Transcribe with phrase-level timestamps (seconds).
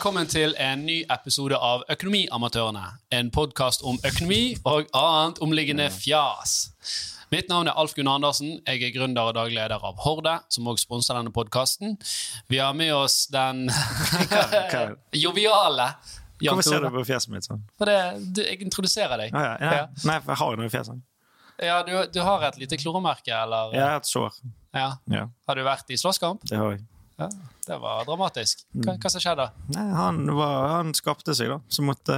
[0.00, 2.86] velkommen til en ny episode av Økonomiamatørene.
[3.12, 6.70] En podkast om økonomi og annet omliggende fjas.
[7.28, 8.54] Mitt navn er Alf Gunnar Andersen.
[8.64, 11.98] Jeg er gründer og dagleder av Horde, som også sponser denne podkasten.
[12.48, 13.66] Vi har med oss den
[15.26, 15.90] joviale
[16.40, 17.60] Jan Hvorfor ser du på fjeset mitt sånn?
[17.76, 19.36] For det, du, jeg introduserer deg.
[19.36, 19.82] Ah, ja.
[20.08, 21.04] Nei, for jeg har noe i fjeset.
[21.60, 23.76] Ja, du, du har et lite kloremerke, eller?
[23.76, 24.40] Har et sår.
[24.72, 24.94] Ja.
[25.12, 26.48] Ja, Har du vært i slåsskamp?
[26.48, 26.86] det har jeg.
[27.20, 27.28] Ja,
[27.66, 28.64] det var dramatisk.
[28.72, 29.00] Hva, Mm.
[29.02, 29.46] hva som skjedde?
[29.76, 31.60] Nei, han, var, han skapte seg, da.
[31.68, 32.16] Så måtte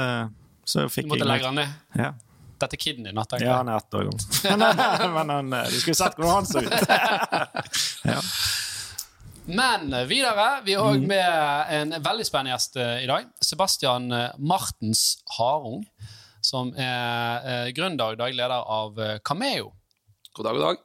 [0.65, 1.69] Så Du måtte legge han ned.
[1.99, 2.13] Ja.
[2.63, 3.57] Dette er kiden din, tenker ja, jeg.
[3.59, 5.15] han er ett år gammel.
[5.17, 6.71] Men, han, du skulle sett hvordan han så ut.
[8.13, 8.21] ja.
[9.45, 11.03] Men videre, vi har Mm.
[11.03, 13.25] òg med en veldig spennende gjest eh, i dag.
[13.43, 15.83] Sebastian eh, Martens Harung,
[16.41, 19.73] som er grunndag gründer og daglig leder av eh, Cameo.
[20.35, 20.77] God dag, god dag.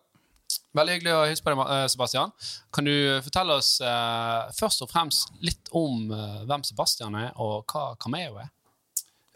[0.76, 2.34] Veldig hyggelig å hilse på deg, eh, Sebastian.
[2.76, 2.94] Kan du
[3.26, 8.42] fortelle oss eh, først og fremst litt om eh, hvem Sebastian er, og hva Cameo
[8.44, 8.52] er?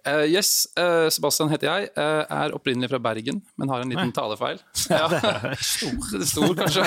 [0.02, 1.90] Uh, yes, uh, Sebastian heter jeg.
[1.94, 4.62] Uh, er opprinnelig fra Bergen, men har en liten talefeil.
[4.90, 5.06] Ja.
[5.62, 6.26] Stor.
[6.26, 6.86] Stor, kanskje.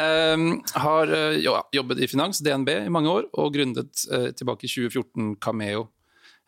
[0.00, 0.46] um,
[0.86, 4.72] har eh, jo, jobbet i finans, DNB, i mange år, og gründet eh, tilbake i
[4.72, 5.90] 2014 Cameo,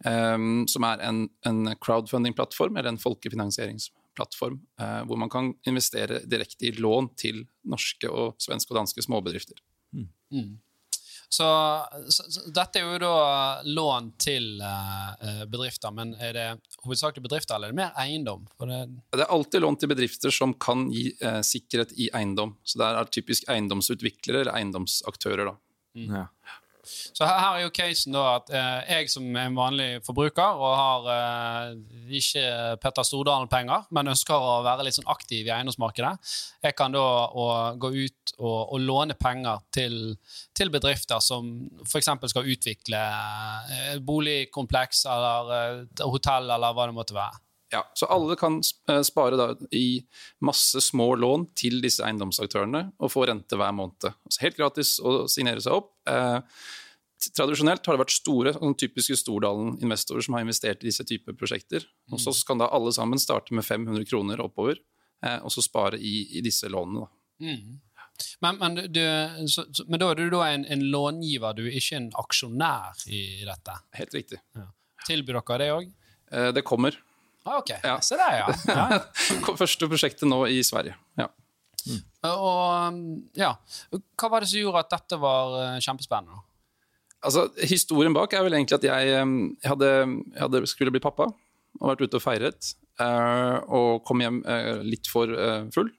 [0.05, 6.69] Um, som er en, en crowdfunding-plattform, eller en folkefinansieringsplattform, eh, hvor man kan investere direkte
[6.69, 9.59] i lån til norske og svenske og danske småbedrifter.
[11.29, 11.47] Så,
[12.09, 16.47] så, så dette er jo da lån til eh, eh, bedrifter, men er det
[16.85, 18.45] hovedsakelig bedrifter, eller er det mer eiendom?
[18.55, 18.79] For det,
[19.13, 22.55] Det er alltid lån til bedrifter som kan gi uh, sikkerhet i eiendom.
[22.63, 25.51] Så det er typisk eiendomsutviklere eller eiendomsaktører.
[25.51, 25.57] Da.
[26.07, 26.25] Ja.
[26.87, 30.61] Så her, her er jo casen da at eh, jeg som er en vanlig forbruker
[30.63, 31.71] og har eh,
[32.21, 32.45] ikke
[32.83, 36.13] Petter Stordalen-penger, men ønsker å være litt sånn aktiv i eiendomsmarkedet,
[36.67, 39.97] jeg kan da og, gå ut og, og låne penger til,
[40.57, 41.51] til bedrifter som
[41.87, 42.13] f.eks.
[42.33, 43.03] skal utvikle
[43.73, 47.43] eh, boligkompleks eller eh, hotell eller hva det måtte være.
[47.73, 48.61] Ja, så alle kan
[48.91, 49.99] eh, spare da, i
[50.45, 54.07] masse små lån til disse eiendomsaktørene og få rente hver måned.
[54.07, 55.91] Altså helt gratis å signere seg opp.
[56.09, 56.39] Eh,
[57.37, 61.87] Tradisjonelt har det vært store, sånn typiske Stordalen-investorer som har investert i disse typer prosjekter.
[62.13, 64.77] Og Så kan da alle sammen starte med 500 kroner oppover,
[65.25, 67.07] eh, og så spare i, i disse lånene.
[67.07, 67.57] Da.
[68.41, 69.01] Men, men, du,
[69.53, 73.23] så, men da er du da en, en långiver, du er ikke en aksjonær i
[73.49, 73.75] dette.
[73.99, 74.41] Helt riktig.
[75.07, 75.91] Tilbyr dere det òg?
[76.33, 76.97] Eh, Det kommer.
[77.47, 77.99] Ah, ok, Ja.
[78.03, 78.47] se der, ja.
[78.67, 79.01] ja.
[79.63, 80.97] Første prosjektet nå i Sverige.
[81.17, 81.29] Ja.
[82.27, 82.97] Og um,
[83.39, 83.53] ja,
[84.19, 86.41] hva var det som gjorde at dette var eh, kjempespennende?
[87.25, 91.31] Altså, Historien bak er vel egentlig at jeg, jeg, hadde, jeg hadde, skulle bli pappa
[91.81, 92.73] og vært ute og feiret.
[93.01, 95.93] eh, og kom hjem eh, litt for eh, full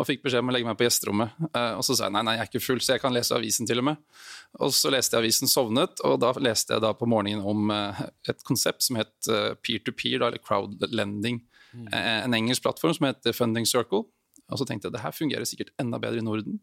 [0.00, 1.32] og fikk beskjed om å legge meg på gjesterommet.
[1.76, 3.68] Og så sa jeg nei, nei, jeg er ikke full, så jeg kan lese avisen
[3.68, 3.98] til og med.
[4.64, 8.40] Og så leste jeg avisen, sovnet, og da leste jeg da på morgenen om et
[8.48, 9.12] konsept som het
[9.60, 11.42] peer-to-peer, -peer, eller crowdlending.
[11.74, 11.88] Mm.
[11.92, 14.06] en engelsk plattform som heter Funding Circle.
[14.48, 16.60] Og så tenkte jeg det her fungerer sikkert enda bedre i Norden.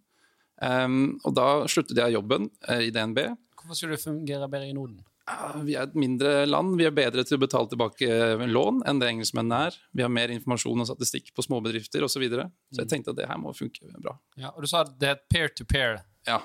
[0.57, 3.19] Um, og da sluttet jeg jobben i DNB.
[3.67, 5.01] Hvorfor skulle det fungere bedre i Norden?
[5.67, 6.78] Vi er et mindre land.
[6.79, 9.78] Vi er bedre til å betale tilbake eh, lån enn det engelskmennene er.
[9.91, 12.16] Vi har mer informasjon og statistikk på småbedrifter osv.
[12.16, 12.47] Så, videre.
[12.72, 14.16] så jeg tenkte at det her må funke bra.
[14.39, 16.00] Ja, og Du sa det er peer-to-peer.
[16.29, 16.39] Ja,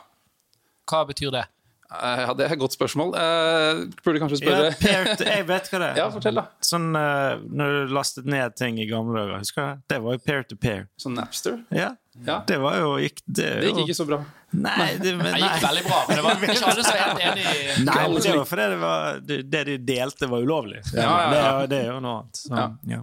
[0.90, 1.44] Hva betyr det?
[1.92, 3.12] Eh, ja det er et godt spørsmål.
[3.14, 5.96] Uh, burde kanskje spørre Ja, peer jeg vet hva det er.
[6.02, 6.46] Ja, fortell da.
[6.64, 9.42] Sånn uh, når du lastet ned ting i gamle dager.
[9.42, 9.82] Husker jeg?
[9.92, 9.98] det?
[10.06, 10.86] Var jo peer to peer.
[11.00, 11.60] Sånn Napster?
[11.74, 11.92] Ja.
[12.26, 12.42] Ja.
[12.46, 14.18] Det var jo gikk, det, Det gikk jo- ikke så bra.
[14.52, 17.44] Nei, det, men, Det gikk veldig bra, men det var ikke alle som helt enig
[17.46, 20.82] i Nei, men det var fordi det, var, det, de delte, var ulovlig.
[20.92, 21.54] Ja, ja, Det, ja.
[21.72, 22.42] det er jo noe annet.
[22.42, 22.66] Så, Ja.
[22.98, 23.00] ja.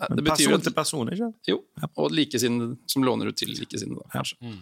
[0.00, 1.56] Det Men betyr person at, til person, ikke jo,
[1.96, 4.52] og likesinnede som låner ut til likesinnede, Ja kanskje.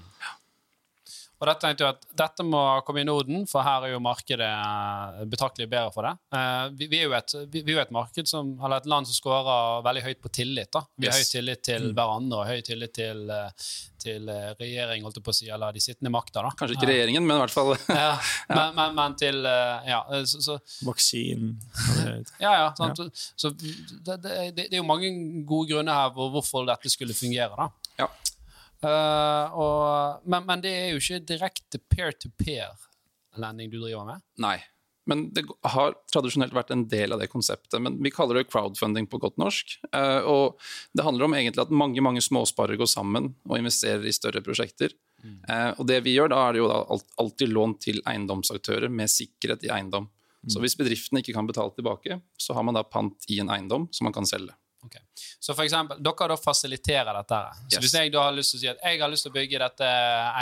[1.39, 4.47] Og dette tenkte jeg at dette må komme i Norden, for her er jo markedet
[4.49, 6.15] eh, betraktelig bedre for det.
[6.35, 8.89] Eh, vi, vi, er jo et, vi, vi er jo et marked som, eller et
[8.91, 10.73] land som scorer veldig høyt på tillit.
[10.75, 10.83] da.
[10.99, 11.31] Vi har Yes.
[11.31, 13.69] høy tillit til hverandre og høy tillit til, eh,
[14.03, 14.27] til
[14.59, 16.43] regjering, holdt jeg på å si, eller de sittende makter.
[16.43, 16.51] da.
[16.59, 18.13] Kanskje ikke regjeringen, men i hvert fall Ja,
[18.51, 21.55] men, men, men til Ja, så, så, Vaksinen.
[22.45, 22.99] ja, ja sant?
[23.39, 25.11] så det, det, det er jo mange
[25.47, 27.55] gode grunner her for hvorfor dette skulle fungere.
[27.59, 27.71] da.
[28.03, 28.11] Ja.
[28.85, 34.27] Eh, og, men, men det er jo ikke direkte peer-to-peer-landing du driver med.
[34.43, 34.59] Nei.
[35.09, 37.79] Men det har tradisjonelt vært en del av det konseptet.
[37.81, 39.79] Men vi kaller det crowdfunding på godt norsk.
[39.89, 44.13] Uh, og det handler om egentlig at mange mange småsparere går sammen og investerer i
[44.13, 44.93] større prosjekter.
[45.25, 46.79] Eh, og det vi gjør, da er det jo da
[47.19, 50.07] alltid lån til eiendomsaktører med sikkerhet i eiendom.
[50.49, 53.89] Så hvis bedriften ikke kan betale tilbake, så har man da pant i en eiendom
[53.93, 54.55] som man kan selge.
[54.89, 54.97] Ok.
[55.45, 57.39] Så for eksempel, dere da fasiliterer dette.
[57.69, 57.83] Så Yes.
[57.85, 59.59] Hvis jeg da har lyst til å si at jeg har lyst til å bygge
[59.61, 59.89] dette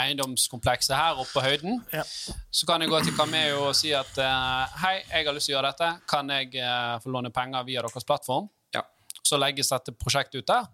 [0.01, 2.03] eiendomskomplekset her oppe på høyden, Ja.
[2.51, 5.55] så kan jeg gå til Cameo og si at eh, hei, jeg har lyst til
[5.55, 5.89] å gjøre dette.
[6.07, 8.47] Kan jeg uh, få låne penger via deres plattform?
[8.73, 8.85] Ja.
[9.23, 10.67] Så legges dette prosjektet ut der,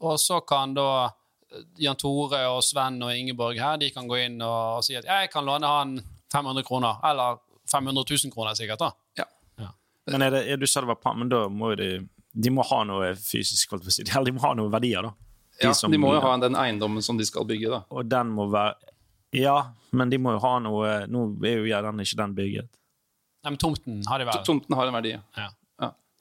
[0.00, 4.18] og så kan da eh, Jan Tore og Sven og Ingeborg her, de kan gå
[4.26, 6.00] inn og, og si at jeg kan låne han
[6.32, 7.38] 500 kroner, eller
[7.70, 8.90] 500 000 kroner sikkert da.
[9.22, 9.26] Ja.
[10.10, 11.90] Men er det, er, du sa det var men da må jo de
[12.32, 13.72] De må ha noe fysisk.
[13.72, 15.12] Eller de må ha noe verdier, da.
[15.62, 17.82] ja, som- de må jo ha den eiendommen som de skal bygge, da.
[17.90, 18.74] Og den må være
[19.32, 22.68] Ja, men de må jo ha noe Nå er jo gjerne ikke den bygget.
[23.44, 24.42] Nei, men tomten har de vel.
[24.44, 25.14] Tomten har en verdi.
[25.36, 25.48] Ja.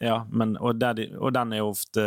[0.02, 2.04] Ja, men, og, der de, og den er jo ofte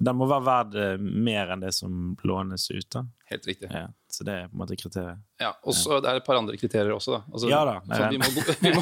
[0.00, 2.86] Den må være verd eh, mer enn det som lånes ut.
[2.90, 3.02] da.
[3.30, 3.68] Helt riktig.
[3.70, 5.18] Ja, så det er på en måte kriteriet.
[5.42, 7.20] Ja, og så det er et par andre kriterier også, da.
[7.32, 8.28] Altså, Ja da, Så vi må,
[8.64, 8.80] vi må!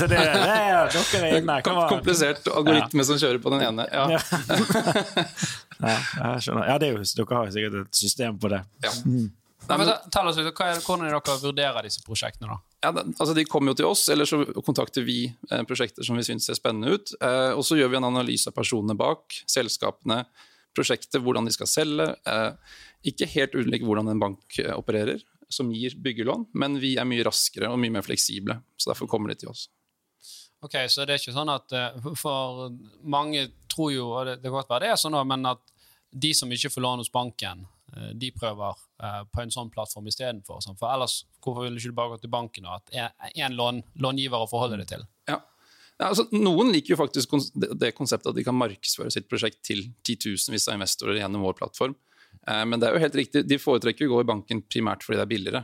[0.00, 1.58] Det, det er inne.
[1.94, 3.86] Komplisert algoritme som kjører på den ene.
[3.92, 4.08] Ja.
[4.16, 4.22] Ja.
[5.92, 6.66] ja, jeg skjønner.
[6.72, 8.64] Ja, det er jo, dere har jo sikkert et system på det.
[8.82, 8.96] Ja.
[9.70, 12.50] Nei, men, tell oss er, Hvordan er dere vurderer disse prosjektene?
[12.50, 12.58] da?
[12.82, 16.26] Ja, altså De kommer jo til oss, eller så kontakter vi eh, prosjekter som vi
[16.26, 17.14] syns ser spennende ut.
[17.22, 20.24] Eh, og så gjør vi en analyse av personene bak, selskapene,
[20.76, 22.06] prosjektet, hvordan de skal selge.
[22.26, 22.76] Eh,
[23.10, 27.26] ikke helt ulik hvordan en bank eh, opererer, som gir byggelån, men vi er mye
[27.26, 28.60] raskere og mye mer fleksible.
[28.78, 29.68] Så derfor kommer de til oss.
[30.60, 32.68] Ok, Så det er ikke sånn at eh, For
[33.00, 35.62] mange tror jo, og det, kan godt være det er sånn, men at
[36.10, 37.68] de som ikke får lån hos banken,
[38.18, 38.78] de prøver
[39.34, 40.58] på en sånn plattform istedenfor.
[40.62, 40.76] Sånn.
[40.78, 44.42] For ellers, hvorfor vil du ikke bare gå til banken og at én lån, långiver
[44.42, 45.04] å forholde deg til?
[46.00, 46.08] Ja.
[46.08, 50.70] Altså, noen liker jo faktisk det, konseptet at de kan markedsføre sitt prosjekt til titusenvis
[50.70, 51.96] av investorer gjennom vår plattform.
[52.46, 55.20] Eh, men det er jo helt riktig, de foretrekker å gå i banken primært fordi
[55.20, 55.62] det er billigere.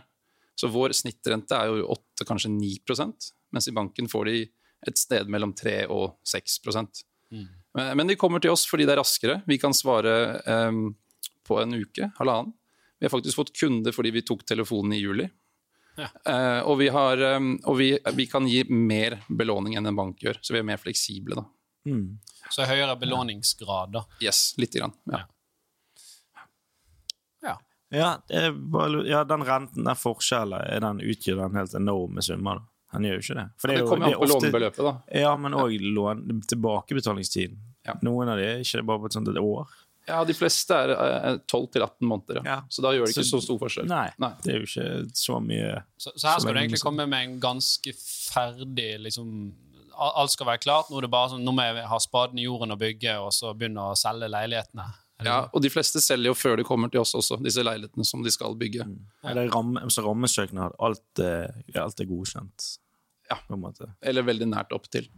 [0.57, 4.39] Så vår snittrente er jo 8, kanskje 9% mens i banken får de
[4.87, 6.61] et sted mellom 3 og 6
[7.77, 9.41] Men, men de kommer til oss fordi det er raskere.
[9.49, 10.81] Vi kan svare eh,
[11.47, 12.53] på en uke, halvannen.
[12.99, 15.29] Vi har faktisk fått kunder fordi vi tok telefonen i juli.
[15.97, 16.09] Ja.
[16.29, 20.19] Eh, og vi, har, um, og vi, vi kan gi mer belåning enn en bank
[20.21, 21.35] gjør, så vi er mer fleksible.
[21.39, 21.45] da.
[21.89, 22.19] Mm.
[22.51, 24.05] Så høyere belåningsgrad, da.
[24.21, 24.93] Yes, lite grann.
[25.13, 25.23] Ja.
[27.43, 27.57] Ja.
[27.95, 32.23] Ja, det er bare, ja, den renten, den forskjellen, er den utgjør den helt enorme
[32.23, 32.65] summer.
[32.95, 33.45] Han gjør jo ikke det.
[33.63, 34.95] For Det kommer jo- an er på ofte- lånebeløpet, da.
[35.21, 37.57] Ja, men òg lån, tilbakebetalingstiden.
[37.87, 37.95] Ja.
[38.03, 39.69] Noen av de er ikke bare på et sånt et år.
[40.09, 42.43] Ja, De fleste er eh, 12-18 måneder, ja.
[42.47, 42.57] Ja.
[42.71, 43.87] så da gjør det ikke Så- så stor forskjell.
[43.91, 44.33] Nei, Nei.
[44.45, 47.41] det er jo ikke så mye Så, så her skal du egentlig komme med en
[47.41, 47.95] ganske
[48.31, 49.53] ferdig liksom,
[49.99, 50.91] Alt skal være klart.
[50.91, 53.31] Nå er det bare sånn, nå må jeg ha spaden i jorden og bygge, og
[53.33, 54.85] så begynne å selge leilighetene.
[55.25, 58.21] Ja, og de fleste selger jo før de kommer til oss også, disse leilighetene som
[58.23, 58.85] de skal bygge.
[58.85, 58.99] Mm.
[59.25, 60.75] det er ramme, så rammesøknad.
[60.79, 62.67] Alt, er- alt er godkjent.
[63.31, 63.39] Ja.
[63.49, 63.89] På en måte.
[64.03, 65.09] Eller veldig nært opp til.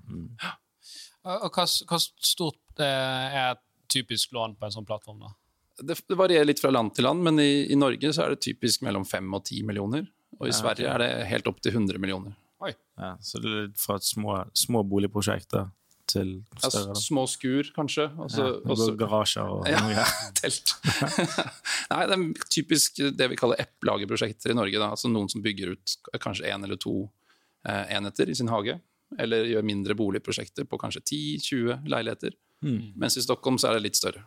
[1.26, 5.20] Og og hva, hva stort eh, er et typisk lån på en sånn plattform?
[5.24, 5.32] da?
[5.78, 8.40] Det, det varierer litt fra land til land, men i, i Norge så er det
[8.42, 10.06] typisk mellom 5 og 10 millioner.
[10.40, 12.34] Og i Sverige er det helt opp til 100 millioner.
[12.62, 12.72] Oi.
[12.98, 15.68] Ja, så det er fra små, små boligprosjekter
[16.08, 16.94] til større.
[16.94, 18.08] Ja, små skur, kanskje.
[18.18, 19.80] Og så, Ja, og så- garasjer og Ja.
[19.86, 20.04] mye.
[20.40, 20.74] telt.
[21.92, 24.78] Nei, det er typisk det vi kaller epplagerprosjekter i Norge.
[24.80, 24.90] Da.
[24.94, 26.94] Altså noen som bygger ut kanskje én eller to
[27.68, 28.78] eh, enheter i sin hage.
[29.18, 32.34] Eller gjør mindre boligprosjekter på kanskje 10-20 leiligheter.
[32.64, 32.92] Mm.
[32.98, 34.24] Mens i Stockholm så er det litt større.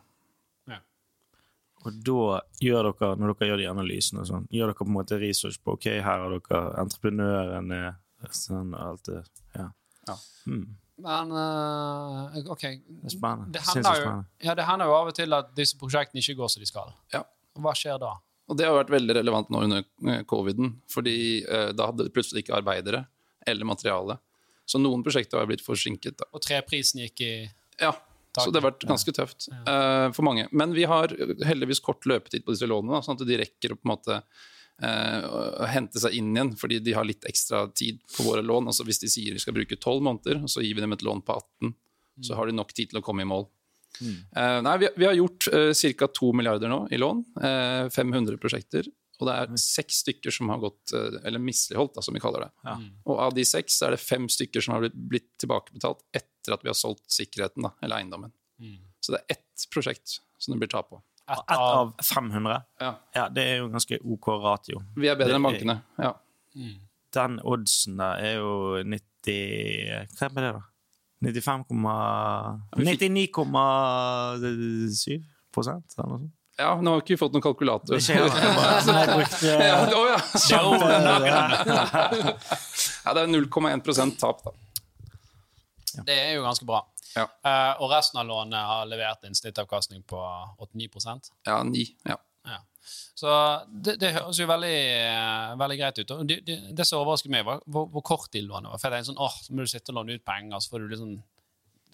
[1.82, 4.94] Og da gjør dere, når dere gjør de analysene, og sånn, gjør dere på en
[4.94, 7.80] måte research på ok, her har dere entreprenørene
[8.30, 9.22] sånn, alt det.
[9.56, 9.66] Ja.
[10.06, 10.16] Ja.
[10.46, 10.66] Mm,
[11.02, 12.62] Men uh, OK.
[12.62, 13.42] det er.
[13.54, 14.12] Det hender, jo,
[14.46, 16.94] ja, det hender jo av og til at disse prosjektene ikke går som de skal.
[17.14, 17.24] Ja.
[17.58, 18.14] Hva skjer da?
[18.50, 21.16] Og det har vært veldig relevant nå under eh, coviden, fordi
[21.48, 23.04] uh, da hadde plutselig ikke arbeidere
[23.46, 24.20] eller materiale.
[24.68, 26.20] Så noen prosjekter har blitt forsinket.
[26.22, 26.30] Da.
[26.30, 27.34] Og treprisen gikk i
[27.82, 27.90] Ja,
[28.32, 28.46] Takk.
[28.46, 30.46] så det har vært ganske tøft uh, for mange.
[30.56, 31.12] Men vi har
[31.44, 34.18] heldigvis kort løpetid på disse lånene, da, sånn at de rekker å på en måte
[34.82, 38.70] uh, hente seg inn igjen, fordi de har litt ekstra tid på våre lån.
[38.72, 41.20] Altså Hvis de sier de skal bruke 12 måneder, så gir vi dem et lån
[41.26, 41.74] på 18,
[42.24, 43.46] så har de nok tid til å komme i mål.
[44.00, 46.08] Eh, nei, vi, vi har gjort uh, ca.
[46.08, 47.24] 2 milliarder nå i lån.
[47.44, 48.88] eh, 500 prosjekter.
[49.20, 52.40] Og det er seks stykker som har gått, eh, eller misligholdt, da, som vi kaller
[52.46, 52.50] det.
[52.64, 52.74] Ja.
[53.06, 56.62] Og av de seks er det fem stykker som har blitt, blitt tilbakebetalt etter at
[56.64, 58.32] vi har solgt sikkerheten, da, eller eiendommen.
[59.02, 60.98] Så det er ett prosjekt som det blir tap på.
[61.30, 62.62] ett av av 500?
[62.80, 62.94] Ja.
[63.14, 64.82] Ja, det er jo ganske OK ratio.
[64.96, 65.82] Vi er bedre Det enn bankene.
[65.98, 66.12] Ja.
[67.12, 70.62] Den oddsen der er jo 90 Hva er det, da?
[71.22, 71.64] 95,
[72.82, 75.22] 99,7
[75.54, 76.32] prosent, eller noe sånt.
[76.58, 77.96] Ja, nå har vi ikke fått noen kalkulator.
[77.96, 80.02] Men jeg brukte ja, å.
[80.42, 81.06] Det er over den
[83.12, 84.52] det er 0,1 tap, da.
[86.06, 86.82] Det er jo ganske bra.
[87.16, 87.26] Ja.
[87.44, 90.20] Uh, og resten av lånet har levert en snittavkastning på
[90.64, 92.16] 89% Ja, 9, Ja.
[92.48, 92.60] ja.
[93.14, 93.32] Så
[93.68, 96.14] det, det høres jo veldig, eh, veldig greit ut.
[96.16, 98.80] Og det, det, det som overrasket meg, var hvor, hvor kort de lånet var.
[98.80, 100.82] For jeg tenkte sånn, åh, så må du sitte og låne ut penger, så får
[100.82, 101.12] du liksom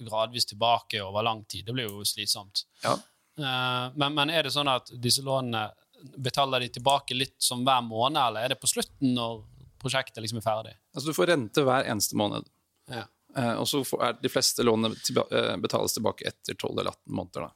[0.07, 1.67] gradvis tilbake over lang tid.
[1.67, 2.65] Det blir jo slitsomt.
[2.87, 2.95] ja.
[3.39, 5.69] Eh, men, men er det sånn at disse lånene
[6.17, 9.41] betaler de tilbake litt som hver måned, eller er det på slutten når
[9.83, 10.75] prosjektet liksom er ferdig?
[10.95, 12.47] Altså, du får rente hver eneste måned.
[12.91, 13.07] Ja.
[13.37, 17.51] Eh, og så er de fleste lånene eh, betales tilbake etter 12 eller 18 måneder.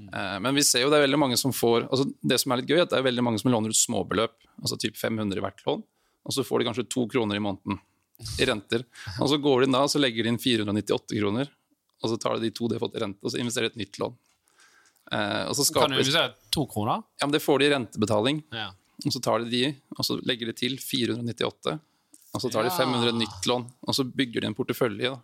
[0.00, 2.62] Eh, men vi ser jo det er veldig mange som får altså Det som er
[2.62, 5.38] litt gøy, er at det er veldig mange som låner ut småbeløp, altså typ 500
[5.38, 5.84] i hvert lån,
[6.24, 7.80] og så får de kanskje to kroner i måneden
[8.40, 8.84] i renter.
[9.18, 11.52] Og så går de inn da og så legger de inn 498 kroner,
[12.00, 13.74] og så tar de de to de har fått i rente, og så investerer de
[13.74, 14.16] et nytt lån.
[15.12, 17.02] Eh, og så Kan skaper du si to kroner?
[17.20, 18.42] Ja, men det får de i rentebetaling.
[18.54, 18.68] Ja.
[19.06, 21.78] Og så tar de de, og så legger de til 498.
[22.34, 25.10] Og så tar de 500 nytt lån, og så bygger de en portefølje.
[25.10, 25.20] Da.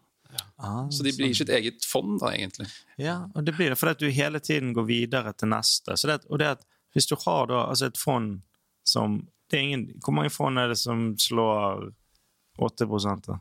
[0.59, 2.66] Ah, Så de blir sitt eget fond, da, egentlig.
[2.99, 5.97] Ja, og det blir det fordi at du hele tiden går videre til neste.
[5.97, 6.66] Så det, og det at
[6.97, 8.40] hvis du har da altså et fond
[8.87, 11.93] som det er ingen, Hvor mange fond er det som slår
[12.59, 12.87] 8
[13.26, 13.38] da?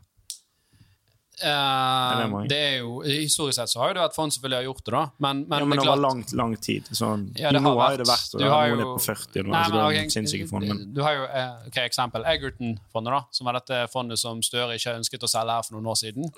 [1.36, 4.56] Eh, det det er jo, Historisk sett så har jo det vært fond som selvfølgelig
[4.56, 5.02] har gjort det, da.
[5.18, 6.88] Men, men, Ja, men det er over lang, lang tid.
[6.96, 9.04] Sånn, Ja, det nå har jo det vært, og du har er jo- er på
[9.04, 11.76] 40, nå Nei, er men, det er sinnssyke fond, men Du har jo eh, ok,
[11.84, 15.76] eksempel Egerton-fondet, da, som var dette fondet som Støre ikke ønsket å selge her for
[15.76, 16.32] noen år siden.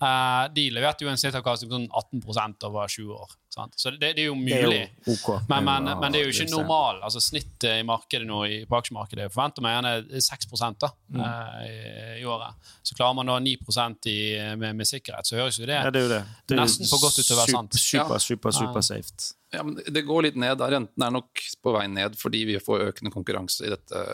[0.00, 3.34] Eh, de leverte jo en snittavkastning på sånn 18% over 20 år.
[3.52, 3.74] Sant?
[3.76, 4.78] Så det, det er jo det er mulig.
[5.04, 5.40] jo okay.
[5.50, 7.00] Men, men, men det er jo ikke normal.
[7.04, 10.48] altså Snittet i markedet nå, i, på aksjemarkedet er forventer meg gjerne 6
[10.80, 11.20] da, Mm.
[11.26, 12.54] eh, i, i året.
[12.86, 14.18] Så klarer man da 9% i,
[14.56, 16.22] med, med sikkerhet, så høres jo det Ja, det er jo det.
[16.46, 17.74] det er Nesten for godt ut til å være sant.
[17.82, 19.32] Super, super, super safe.
[19.52, 20.56] Ja, men Det går litt ned.
[20.62, 20.68] da.
[20.70, 24.04] Renten er nok på vei ned fordi vi får økende konkurranse i dette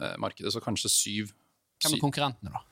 [0.00, 0.54] eh, markedet.
[0.54, 1.34] Så kanskje syv.
[1.82, 2.62] Hvem er konkurrentene, da?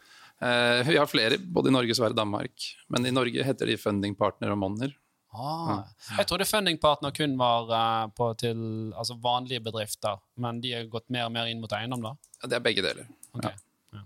[0.43, 2.65] Eh, vi har flere, både i Norge, Sverige og Danmark.
[2.91, 4.93] Men i Norge heter de Funding Partner og Monner.
[5.33, 5.87] Ah,
[6.19, 8.59] jeg trodde fundingpartner kun var uh, på til
[8.93, 12.11] altså vanlige bedrifter, men de har gått mer og mer inn mot eiendom, da?
[12.43, 13.07] Ja, det er begge deler.
[13.33, 13.55] Ok, Ja.
[13.97, 14.03] ja.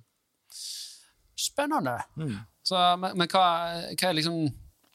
[1.35, 1.97] Spennende.
[2.15, 2.37] Mm.
[2.63, 3.43] Så, men men hva,
[3.91, 4.39] hva er liksom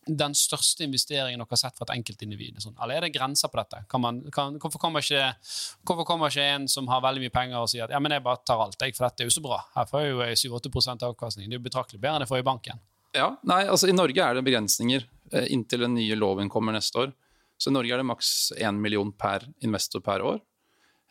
[0.08, 2.58] den største investeringen dere har sett for et enkeltindivid?
[2.64, 3.84] Sånn, eller er det grenser på dette?
[3.92, 5.28] Kan man, kan, hvorfor, kommer ikke,
[5.88, 8.26] hvorfor kommer ikke en som har veldig mye penger og sier at ja, men jeg
[8.26, 9.60] bare tar alt, jeg, for dette er jo så bra.
[9.76, 11.50] Her får jeg jo 7-8 avkastning.
[11.50, 12.82] Det er jo betraktelig bedre enn jeg får i banken.
[13.14, 17.06] Ja, nei, altså I Norge er det begrensninger eh, inntil den nye loven kommer neste
[17.06, 17.14] år.
[17.62, 20.40] Så i Norge er det maks 1 million per investor per år.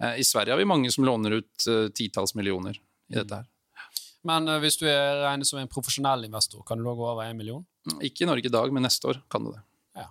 [0.03, 3.49] Eh, I Sverige har vi mange som låner ut eh, titalls millioner i dette her.
[4.27, 7.39] Men hvis du er regnet som en profesjonell investor, kan du da gå over 1
[7.39, 7.63] million?
[8.05, 9.61] Ikke i Norge i dag, men neste år kan du det.
[9.97, 10.07] Ja,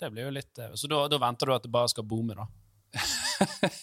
[0.00, 2.34] Det blir jo litt eh, Så da, da venter du at det bare skal boome,
[2.38, 2.44] da?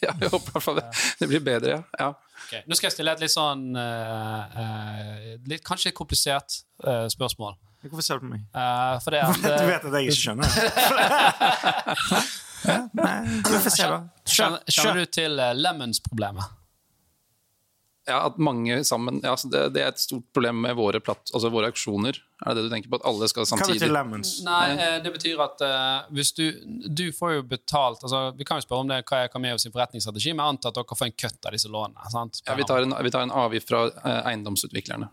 [0.01, 0.85] ja, jeg håper i hvert fall det.
[1.19, 1.81] Det blir bedre, ja.
[1.99, 2.09] ja.
[2.45, 6.49] Ok, Nå skal jeg stille et litt sånn uh, eh, litt, Kanskje litt komplisert
[6.85, 7.53] uh, spørsmål.
[7.85, 8.41] Hvorfor ser du på meg?
[8.55, 10.49] Uh, for det at Du vet at jeg ikke skjønner?
[12.71, 13.99] ja, nei, vi får se, da.
[14.25, 15.31] Kjenner, du til
[15.61, 16.64] Lemons-problemet?
[18.05, 21.49] Ja at mange sammen ja, det, det er et stort problem med våre, platt, altså
[21.53, 22.19] våre auksjoner.
[22.45, 22.99] Er det det du tenker på?
[22.99, 23.79] At alle skal samtidig?
[23.79, 24.33] Hva betyr lemons?
[24.45, 26.43] Nei, eh, det betyr at uh, hvis du
[26.85, 30.33] Du får jo betalt altså, Vi kan jo spørre om det hva er Cameos forretningsstrategi,
[30.35, 32.11] men jeg antar at dere får en kutt av disse lånene.
[32.13, 32.41] sant?
[32.45, 35.09] ja, vi, tar en, vi tar en avgift fra uh, eiendomsutviklerne.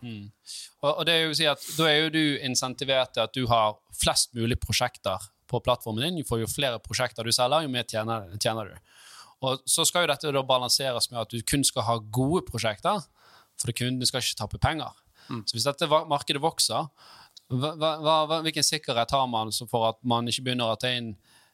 [0.83, 3.33] Og, og det er jo å si at Da er jo du insentivert til at
[3.33, 6.21] du har flest mulig prosjekter på plattformen din.
[6.21, 8.92] Du får jo flere prosjekter du selger, jo mer tjener, tjener du.
[9.43, 13.03] Og Så skal jo dette da balanseres med at du kun skal ha gode prosjekter,
[13.59, 14.91] for kundene skal ikke tappe penger.
[15.29, 16.87] Så Hvis dette markedet vokser,
[17.53, 21.13] hva, hva, hva, hvilken sikkerhet har man for at man ikke begynner å ta inn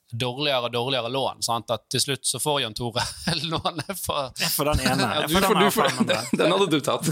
[0.10, 1.42] dårligere og dårligere lån?
[1.46, 1.70] Sant?
[1.74, 3.04] At til slutt så får Jan Tore
[3.52, 5.06] lånet for For den ene.
[5.16, 6.06] Ja, Jeg du får får, den du for får, 500.
[6.10, 7.04] den, den hadde du tatt.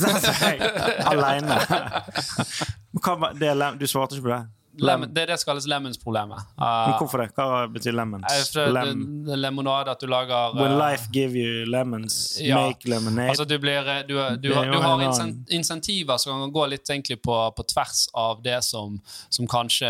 [1.11, 1.55] Aleine.
[3.81, 4.41] Du svarte ikke på det?
[4.85, 6.49] Lemon, Det er det som kalles lemons-problemet.
[6.59, 7.29] Uh, hvorfor det?
[7.37, 8.55] Hva betyr lemons?
[8.55, 12.61] Lem det, det, lemonade, at du lager When uh, life give you lemons, Ja.
[12.67, 13.29] make lemonade.
[13.29, 17.21] Altså du, blir, du, du, er du, har en insentiver som kan gå litt egentlig
[17.21, 19.89] på, på tvers av det som, som kanskje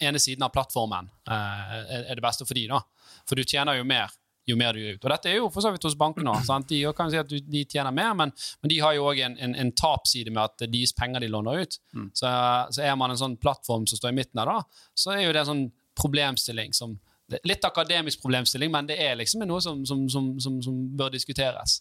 [0.00, 1.74] ene siden av plattformen uh,
[2.10, 2.82] er det beste for de da.
[3.26, 4.12] For du tjener jo mer
[4.46, 5.04] jo mer du gir ut.
[5.04, 6.66] Og dette er jo for så vidt hos bankene òg.
[6.70, 9.56] De kan si at de tjener mer, men, men de har jo òg en, en,
[9.58, 11.80] en tapside med at deres penger de låner ut.
[12.14, 12.30] Så,
[12.76, 15.34] så er man en sånn plattform som står i midten her, da, så er jo
[15.34, 15.66] det en sånn
[15.98, 20.74] problemstilling som Litt akademisk problemstilling, men det er liksom noe som, som, som, som, som
[20.94, 21.80] bør diskuteres.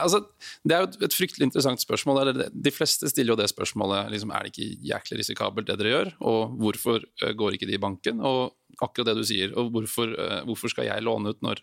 [0.00, 0.22] Altså,
[0.64, 2.22] det er jo et, fryktelig interessant spørsmål.
[2.22, 5.94] Eller De fleste stiller jo det spørsmålet liksom, er det ikke jæklig risikabelt det dere
[5.94, 8.22] gjør, og hvorfor eh, går ikke de i banken?
[8.24, 11.60] Og akkurat det du sier, og hvorfor, eh, hvorfor skal jeg låne ut når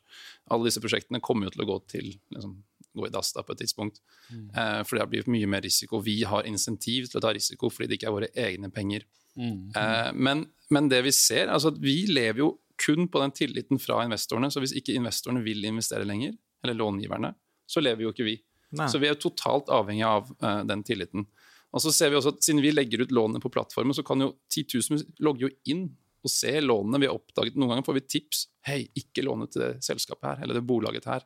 [0.53, 2.57] alle disse prosjektene kommer jo til å gå til liksom,
[2.95, 4.01] gå i dass da på et tidspunkt.
[4.31, 6.01] Eh, for det har blitt mye mer risiko.
[6.05, 9.05] Vi har insentiv til å ta risiko fordi det ikke er våre egne penger.
[9.39, 13.81] Eh, men, men det vi ser, altså at vi lever jo kun på den tilliten
[13.81, 14.51] fra investorene.
[14.51, 17.33] Så hvis ikke investorene vil investere lenger, eller långiverne,
[17.69, 18.35] så lever jo ikke vi.
[18.77, 18.89] Nei.
[18.89, 21.25] Så vi er totalt avhengig av uh, den tilliten.
[21.73, 24.21] Og så ser vi også at Siden vi legger ut lånene på plattformen, så kan
[24.23, 25.87] jo titusener logge jo inn
[26.25, 27.57] og se lånene vi har oppdaget.
[27.57, 28.45] Noen ganger får vi tips.
[28.67, 31.23] Hei, ikke låne til det selskapet her, eller det bolaget her.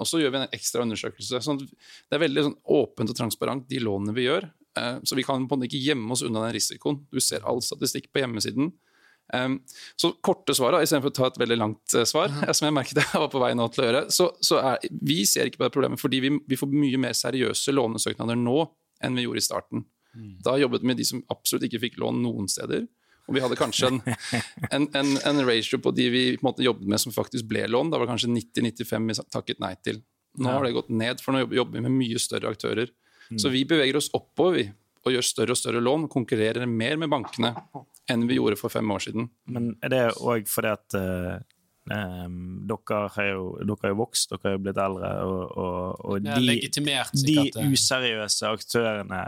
[0.00, 1.40] Og så gjør vi en ekstra undersøkelse.
[1.44, 4.48] Sånn det er veldig sånn åpent og transparent, de lånene vi gjør.
[4.78, 7.00] Eh, Så vi kan på en måte ikke gjemme oss unna den risikoen.
[7.12, 8.72] Du ser all statistikk på hjemmesiden.
[9.34, 9.58] Um,
[10.00, 13.02] så korte svar, da, istedenfor å ta et veldig langt eh, svar, som jeg merket
[13.02, 15.66] jeg var på vei nå til å gjøre, så, så er, vi ser ikke på
[15.66, 18.62] det problemet fordi vi, vi får mye mer seriøse lånesøknader nå
[19.04, 19.84] enn vi gjorde i starten.
[20.42, 22.86] Da jobbet vi med de som absolutt ikke fikk lån noen steder.
[23.28, 24.00] Og vi hadde kanskje en,
[24.74, 27.92] en, en, en ratio på de vi på måte jobbet med som faktisk ble lån.
[27.92, 30.00] Da var det kanskje 90-95 vi takket nei til.
[30.38, 32.90] Nå har det gått ned, for nå jobber vi med mye større aktører.
[33.36, 34.64] Så vi beveger oss oppover vi,
[35.04, 37.52] og gjør større og større lån, konkurrerer mer med bankene
[38.08, 39.30] enn vi gjorde for fem år siden.
[39.52, 41.38] Men er det òg fordi at uh,
[41.92, 42.36] um,
[42.68, 46.28] dere har jo dere har jo vokst, dere har jo blitt eldre, og, og, og
[46.28, 47.72] de, de eh.
[47.72, 49.26] useriøse aktørene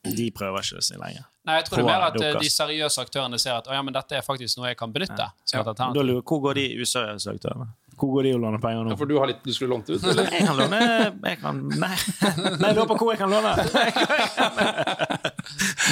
[0.00, 1.26] de prøver ikke så lenger.
[1.44, 3.82] Nei, jeg tror det er mer at eh, de seriøse aktørene ser at å, ja,
[3.84, 5.26] men dette er faktisk noe jeg kan benytte.
[5.52, 5.60] Ja.
[5.60, 5.74] Ja.
[5.76, 7.70] Da lurer, hvor går de useriøse aktørene?
[8.00, 8.94] Hvor går de og låner penger nå?
[8.94, 10.28] Ja, for du, har litt, du skulle lånt ut, eller?
[10.32, 11.96] Jeg kan låne jeg kan, Nei,
[12.60, 13.52] nei jeg lurer på hvor jeg kan låne.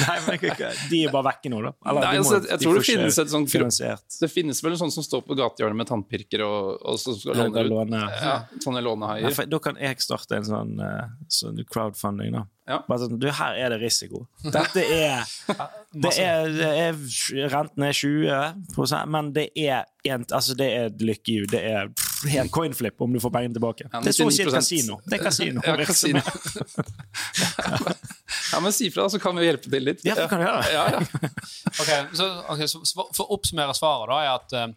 [0.07, 1.73] Nei, men jeg, De er bare vekke nå, da.
[1.85, 4.19] Eller, Nei, altså, jeg jeg tror det finnes et sånt finansiert.
[4.21, 7.39] Det finnes vel en sånn som står på gatehjørnet med tannpirker og, og så skal
[7.43, 7.71] låne ut.
[7.73, 8.03] låne.
[8.19, 9.43] Ja, sånne lånehaier.
[9.49, 12.33] da kan jeg starte en sånn, eh, sånn crowdfunding.
[12.37, 12.45] da.
[12.69, 12.77] Ja.
[12.85, 14.25] Bare sånn, du, Her er det risiko.
[14.43, 15.25] Dette er,
[16.05, 21.47] det er, det er Renten er 20 men det er, en, altså det er lykke
[21.49, 21.89] Det er
[22.29, 23.89] helt coinflip om du får pengene tilbake.
[23.89, 24.99] Ja, det er så å si et kasino.
[25.07, 25.65] Det er kasino.
[25.65, 26.21] Ja, kasino.
[28.51, 30.03] ja, men si fra, så kan vi hjelpe til litt.
[30.07, 30.67] Ja, så kan vi gjøre.
[30.73, 31.31] Ja, ja.
[31.79, 32.81] Ok, så, okay, så
[33.15, 34.71] For å oppsummere svaret, da, er at eh,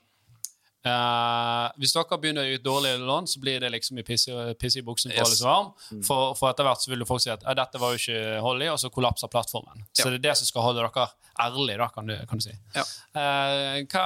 [0.91, 4.31] eh, hvis dere begynner å gi ut dårlige lån, så blir det liksom i pisse
[4.79, 5.25] i buksen på Yes.
[5.27, 6.03] alle som varm.
[6.07, 8.70] For, for etter hvert så vil folk si at dette var jo ikke hold i,
[8.73, 9.85] og så kollapser plattformen.
[9.96, 11.09] Så det er det som skal holde dere
[11.42, 12.53] ærlige, da, kan du, kan du si.
[12.77, 12.85] Ja.
[13.16, 14.05] Uh, hva,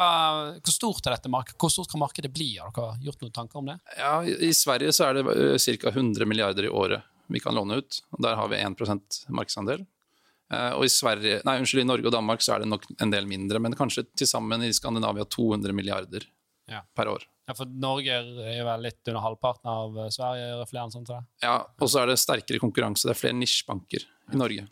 [0.63, 1.59] hvor stort er dette markedet?
[1.61, 2.53] Hvor stort kan markedet bli?
[2.63, 3.79] Har dere gjort noen tanker om det?
[3.99, 5.27] ja, I Sverige så er det
[5.83, 5.91] ca.
[5.91, 8.01] 100 milliarder i året vi kan låne ut.
[8.13, 9.87] og Der har vi 1 markedsandel.
[10.53, 13.11] Eh, Og i, Sverige, nei, unnskyld, i Norge og Danmark så er det nok en
[13.11, 16.23] del mindre, men kanskje til sammen i Skandinavia 200 milliarder
[16.69, 16.81] Ja.
[16.95, 17.23] per år.
[17.49, 20.47] Ja, for Norge er vel litt under halvparten av eh, Sverige?
[20.55, 21.27] er det flere enn sånt, tror jeg.
[21.43, 23.07] Ja, Og så er det sterkere konkurranse.
[23.07, 24.69] Det er flere nisjebanker i Norge.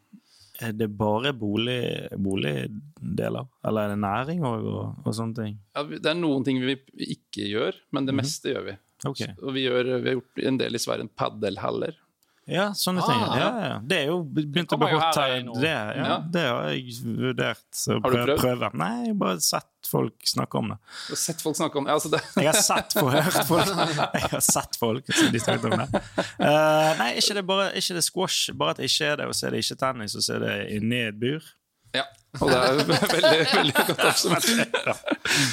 [0.62, 3.46] Er det bare bolig, boligdeler?
[3.66, 5.56] Eller er det næring og, og, og sånne ting?
[5.74, 6.76] Ja, det er noen ting vi
[7.16, 8.76] ikke gjør, men det meste gjør vi.
[9.04, 9.20] Ok.
[9.42, 11.96] Og vi, gjør, vi har gjort en del i Sverige padelhaller.
[12.46, 13.20] Ja, sånne Ah, ting.
[13.20, 13.36] ja.
[13.40, 13.76] Ja, ja.
[13.88, 15.38] Det er jo begynt å bli hot her i.
[15.62, 18.34] Det, ja, det har jeg vurdert å prøve.
[18.40, 18.68] prøve.
[18.76, 20.76] Nei, jeg har bare sett folk snakke om det.
[21.06, 22.20] Du har sett folk snakke om ja, altså det.
[22.36, 26.02] Jeg har sett og hørt folk Jeg har sett folk de snakket om det.
[26.40, 29.34] Uh, nei, ikke det bare ikke det squash, bare at det ikke er det, og
[29.38, 31.48] så er det ikke tennis, og så er det inni et bur.
[31.96, 32.04] Ja,
[32.40, 32.78] og det er
[33.14, 34.46] veldig, veldig godt oppsummert.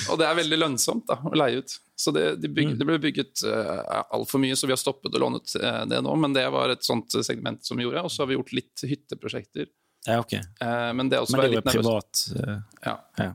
[0.10, 1.76] Og det er veldig lønnsomt da, å leie ut.
[2.02, 5.22] Så det, de bygget, det ble bygget uh, altfor mye, så vi har stoppet å
[5.22, 6.16] låne ut eh, det nå.
[6.24, 8.02] Men det var et sånt segment som vi gjorde.
[8.08, 9.70] Og så har vi gjort litt hytteprosjekter.
[10.08, 10.34] Ja, ok.
[10.64, 12.26] uh, men det er også Men det litt nervøst.
[12.34, 12.50] privat.
[12.50, 12.98] uh, Ja.
[13.22, 13.30] ja.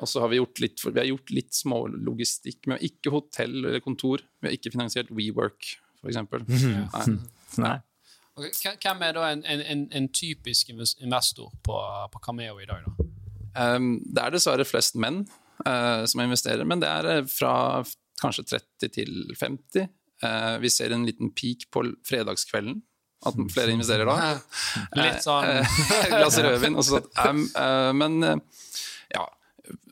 [0.00, 3.82] Og så har vi gjort litt, vi har gjort litt smålogistikk, men ikke hotell eller
[3.84, 4.22] kontor.
[4.40, 6.22] Vi har ikke finansiert WeWork, f.eks.
[6.30, 7.18] Nei.
[7.66, 7.74] Nei.
[8.40, 11.76] Ok, hvem- er da en, en, en, en typisk investor på,
[12.12, 13.08] på Cameo i dag, da?
[13.60, 15.24] Um, det er dessverre flest menn
[15.66, 17.82] uh, som investerer, men det er eh, fra
[18.22, 19.90] kanskje 30 til 50.
[20.22, 22.78] Uh, vi ser en liten peak på fredagskvelden,
[23.26, 24.16] at flere investerer da.
[25.00, 25.76] Litt sånn Eh,
[26.06, 26.78] Et glass rødvin.
[26.80, 28.64] Og så, um, uh, men uh,
[29.12, 29.26] ja,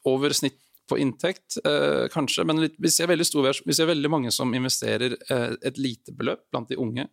[0.09, 0.57] over snitt
[0.89, 2.47] på inntekt, uh, kanskje.
[2.49, 6.15] Men litt, vi, ser veldig stor, vi ser veldig mange som investerer eh, et lite
[6.17, 7.05] beløp blant de unge.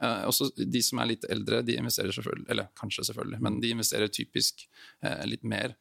[0.00, 3.70] Eh, også de som er litt eldre, de investerer selvfølgelig, eller kanskje selvfølgelig, men de
[3.74, 4.66] investerer typisk
[5.02, 5.76] eh, litt mer.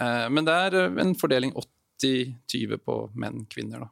[0.00, 1.54] Eh, men det er en fordeling
[2.02, 3.86] 80-20 på menn, kvinner.
[3.86, 3.90] da.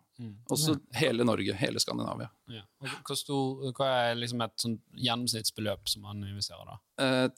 [0.54, 2.28] Også hele Norge, hele Skandinavia.
[2.52, 2.62] ja.
[2.82, 6.76] Og Hvor stor, hva er liksom et gjennomsnittsbeløp som man investerer da?
[7.02, 7.28] Eh,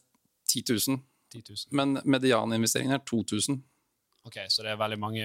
[0.50, 0.98] 10 000,
[1.32, 1.56] 10 000?
[1.72, 3.62] men medianinvesteringen er 2000.
[4.26, 5.24] Ok, Så det er veldig mange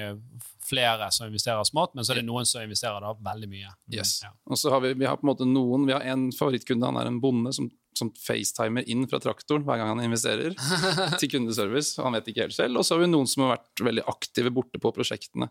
[0.67, 3.69] flere som investerer smått, men så er det noen som investerer da veldig mye.
[3.95, 4.17] Yes.
[4.25, 4.33] Ja.
[4.51, 6.99] Og så har vi, vi har på en måte noen, vi har en favorittkunde, han
[6.99, 10.51] er en bonde som, som facetimer inn fra traktoren hver gang han investerer
[11.21, 11.95] til kundeservice.
[11.97, 12.81] og Han vet ikke helt selv.
[12.81, 15.47] Og så har vi noen som har vært veldig aktive borte på prosjektene.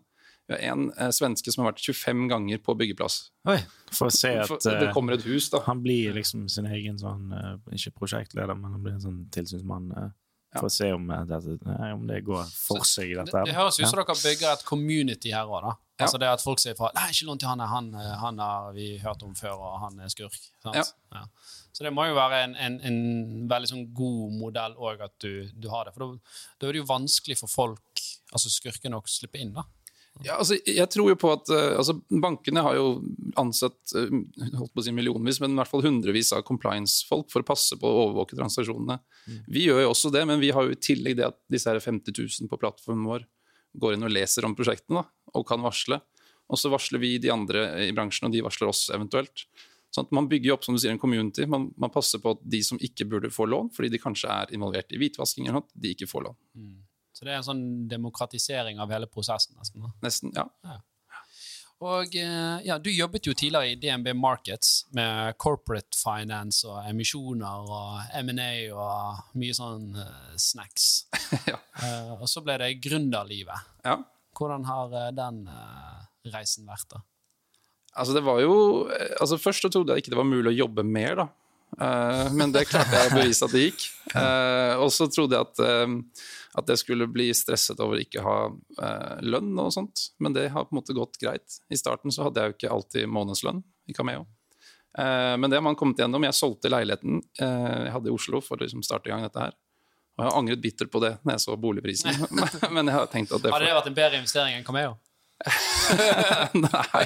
[0.49, 3.19] Vi har en eh, svenske som har vært 25 ganger på byggeplass.
[3.53, 3.59] Oi,
[3.93, 5.65] For å se at For, det eh, kommer et hus, da.
[5.67, 9.91] han blir liksom sin egen sånn eh, Ikke prosjektleder, men han blir en sånn tilsynsmann.
[9.93, 10.09] eh,
[10.55, 10.61] Ja.
[10.63, 13.37] For å se om, eh, om det går for seg, i dette.
[13.37, 13.45] her.
[13.45, 13.89] det høres ut Ja.
[13.91, 15.75] som dere bygger et community her òg, da.
[15.99, 16.07] Ja.
[16.07, 18.39] Altså det at folk sier fra Nei, ikke lån til han, er- han, eh, han
[18.39, 20.39] har vi hørt om før, og han er skurk.
[20.63, 20.75] Sant?
[20.77, 20.85] Ja.
[21.13, 21.25] Ja.
[21.73, 25.51] Så det må jo være en, en, en veldig sånn god modell òg, at du,
[25.53, 25.93] du har det.
[25.95, 26.19] For da,
[26.59, 28.01] da er det jo vanskelig for folk,
[28.33, 29.63] altså skurkene, å slippe inn, da.
[30.27, 32.87] Ja, altså, jeg tror jo på at eh, altså, Bankene har jo
[33.39, 34.11] ansatt eh,
[34.59, 37.79] holdt på å si millionvis, men i hvert fall hundrevis av compliance-folk for å passe
[37.79, 38.99] på å overvåke transaksjonene.
[39.47, 41.81] Vi gjør jo også det, men vi har jo i tillegg det at disse her
[41.83, 43.27] 50 000 på plattformen vår
[43.79, 46.01] går inn og leser om prosjektene da, og kan varsle.
[46.49, 49.45] Og så varsler vi de andre i bransjen, og de varsler oss eventuelt.
[49.95, 51.47] Sånn at Man bygger opp som du sier, en community.
[51.49, 54.53] Man, man passer på at de som ikke burde få lån, fordi de kanskje er
[54.57, 56.39] involvert i hvitvasking, eller noe, de ikke får lån.
[57.19, 59.83] Så det er en sånn demokratisering av hele prosessen, nesten.
[59.83, 59.91] da.
[60.07, 60.79] Nesten, ja.
[61.85, 67.71] Og eh, ja, Du jobbet jo tidligere i DNB Markets med corporate finance og emisjoner
[67.71, 71.07] og M&A og mye sånn uh, snacks.
[71.49, 71.59] Ja.
[71.83, 73.67] uh, og så ble det gründerlivet.
[73.87, 73.99] ja.
[74.39, 77.01] Hvordan har den uh, reisen vært, da?
[77.99, 78.53] Altså, det var jo
[79.19, 81.27] altså Først så trodde jeg ikke det var mulig å jobbe mer, da.
[82.33, 83.83] Men det klarte jeg å bevise at det gikk.
[84.85, 85.99] Og så trodde jeg at,
[86.59, 90.09] at jeg skulle bli stresset over ikke ha eh, lønn og sånt.
[90.23, 91.61] Men det har på en måte gått greit.
[91.71, 94.27] I starten så hadde jeg jo ikke alltid månedslønn i Cameo.
[94.99, 96.27] Eh, men det har man kommet gjennom.
[96.29, 99.49] Jeg solgte leiligheten eh, jeg hadde i Oslo for å liksom starte i gang dette
[99.49, 99.57] her.
[100.19, 102.25] Og jeg har angret bittert på det når jeg så boligprisen.
[102.75, 104.97] men jeg har tenkt at det Hadde det vært en bedre investering enn Cameo?
[106.59, 107.05] Nei,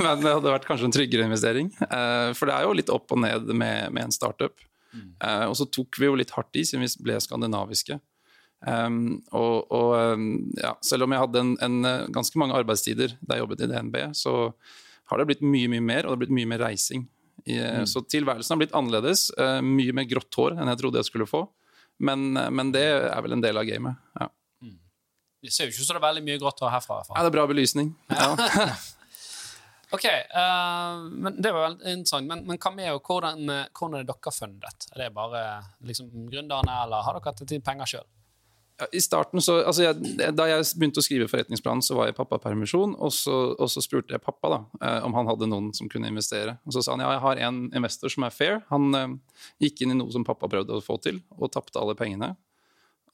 [0.00, 1.68] men det hadde vært kanskje en tryggere investering.
[1.84, 4.56] Eh, for det er jo litt opp og ned med, med en startup.
[4.94, 7.98] Eh, og så tok vi jo litt hardt i siden vi ble skandinaviske.
[8.64, 9.00] Um,
[9.36, 13.36] og, og um, ja, selv om jeg hadde en, en, eh, ganske mange arbeidstider da
[13.36, 14.36] jeg jobbet i DNB, så
[15.10, 17.04] har det blitt mye mye mer, og det har blitt mye mer reising.
[17.44, 17.84] I, mm.
[17.90, 19.26] Så tilværelsen har blitt annerledes.
[19.36, 21.44] Uh, mye mer grått hår enn jeg trodde jeg skulle få.
[22.02, 24.00] Men, eh, men det er vel en del av gamet.
[24.18, 24.30] Ja.
[25.44, 27.02] Det ser jo ikke ut som det er veldig mye grått hår herfra.
[27.10, 27.94] ja, det er bra belysning.
[28.08, 28.34] Ja.
[29.94, 32.26] Ok, uh, men Det var veldig interessant.
[32.26, 34.86] Men, men Cameo, hvordan, eh, hvordan er dere fundet?
[34.90, 35.42] Er det bare
[35.86, 38.08] liksom, gründerne, eller har dere hatt penger sjøl?
[38.92, 42.18] I starten så, altså jeg, Da jeg begynte å skrive forretningsplanen, så var jeg i
[42.18, 42.96] pappapermisjon.
[42.98, 46.10] Og så, og så spurte jeg pappa da, eh, om han hadde noen som kunne
[46.10, 46.56] investere.
[46.66, 48.64] Og Så sa han ja, jeg har en investor som er fair.
[48.72, 49.14] Han eh,
[49.66, 52.34] gikk inn i noe som pappa prøvde å få til, og tapte alle pengene.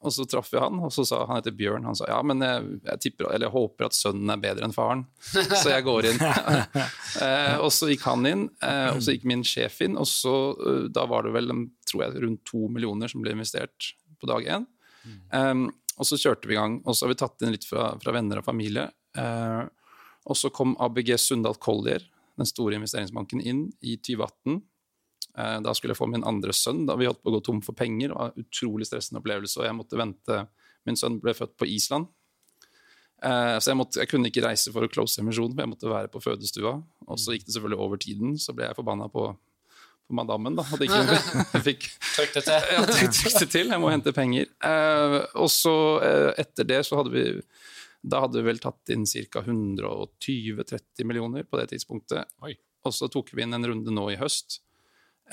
[0.01, 1.85] Og så traff vi han, og så sa han heter Bjørn.
[1.85, 4.73] Han sa ja, men jeg, jeg, tipper, eller jeg håper at sønnen er bedre enn
[4.73, 6.23] faren, så jeg går inn.
[7.27, 10.37] eh, og så gikk han inn, eh, og så gikk min sjef inn, og så
[10.57, 11.53] eh, da var det vel
[11.85, 14.64] tror jeg, rundt to millioner som ble investert på dag én.
[15.35, 15.69] Um,
[16.01, 18.15] og så kjørte vi i gang, og så har vi tatt inn litt fra, fra
[18.17, 18.87] venner og familie.
[19.19, 19.67] Uh,
[20.31, 22.05] og så kom ABG Sundal Collier,
[22.41, 24.61] den store investeringsbanken, inn i 2018.
[25.37, 26.87] Uh, da skulle jeg få min andre sønn.
[26.89, 28.11] da Vi holdt på å gå tom for penger.
[28.11, 30.41] Det var en utrolig stressende opplevelse, og jeg måtte vente.
[30.89, 32.09] Min sønn ble født på Island.
[33.21, 35.93] Uh, så jeg, måtte, jeg kunne ikke reise for å close emisjonen, for jeg måtte
[35.93, 36.79] være på fødestua.
[37.09, 39.29] Og så gikk det selvfølgelig over tiden, så ble jeg forbanna på,
[40.11, 40.59] på madammen.
[40.59, 42.70] da, at jeg ikke fikk Trykk det til.
[42.75, 43.75] ja, trykk trykk det til.
[43.75, 44.51] Jeg må hente penger.
[44.66, 47.27] Eh, og så eh, etter det så hadde vi
[48.01, 49.42] da hadde vi vel tatt inn ca.
[49.44, 52.31] 120-30 millioner på det tidspunktet.
[52.46, 52.55] Oi.
[52.88, 54.62] Og så tok vi inn en runde nå i høst,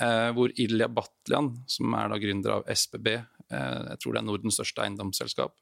[0.00, 4.26] eh, hvor Ilja Batlian, som er da gründer av SBB, eh, jeg tror det er
[4.28, 5.56] Nordens største eiendomsselskap,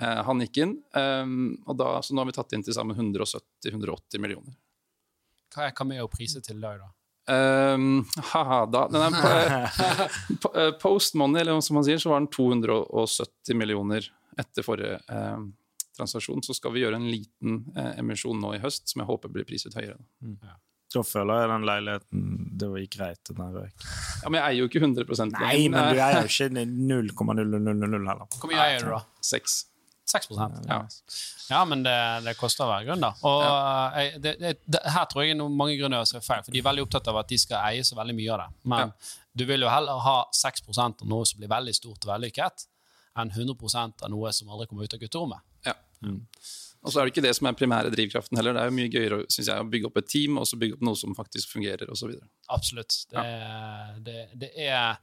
[0.00, 0.74] eh, han gikk inn.
[0.90, 4.58] Og da, så nå har vi tatt inn til sammen 170-180 millioner.
[5.54, 6.90] Hva er Cameo priset til deg, da?
[7.30, 9.52] Um, haha, da den er,
[10.54, 14.08] eh, Post money, eller som man sier, så var den 270 millioner
[14.38, 15.38] etter forrige eh,
[15.96, 16.42] transaksjon.
[16.42, 19.46] Så skal vi gjøre en liten eh, emisjon nå i høst, som jeg håper blir
[19.48, 20.00] priset høyere.
[20.92, 22.24] Da føler jeg den leiligheten
[22.60, 23.30] Det gikk greit.
[23.30, 23.84] Den røyk.
[24.22, 28.26] Ja, Men jeg eier jo ikke 100% Nei, men du eier jo ikke 0,0000 heller.
[28.36, 29.00] Hvor mye eier du, da?
[29.24, 29.62] Seks.
[30.12, 30.30] 6
[30.68, 30.78] Ja.
[31.50, 31.96] Ja, men det,
[32.26, 33.18] det koster å være gründer.
[33.28, 34.10] Og ja.
[34.22, 36.68] det, det, det, her tror jeg noen mange gründere å er feil, for de er
[36.68, 38.50] veldig opptatt av at de skal eie så veldig mye av det.
[38.74, 38.94] Men
[39.32, 42.66] du vil jo heller ha 6 av noe som blir veldig stort og vellykket,
[43.18, 43.56] enn 100
[44.04, 45.48] av noe som aldri kommer ut av gutterommet.
[45.68, 45.76] Ja.
[46.82, 48.56] Og så er det ikke det som er primære drivkraften heller.
[48.56, 50.78] Det er jo mye gøyere synes jeg, å bygge opp et team og så bygge
[50.78, 52.16] opp noe som faktisk fungerer osv.
[52.50, 52.96] Absolutt.
[53.12, 53.26] Det,
[54.06, 54.98] det, det er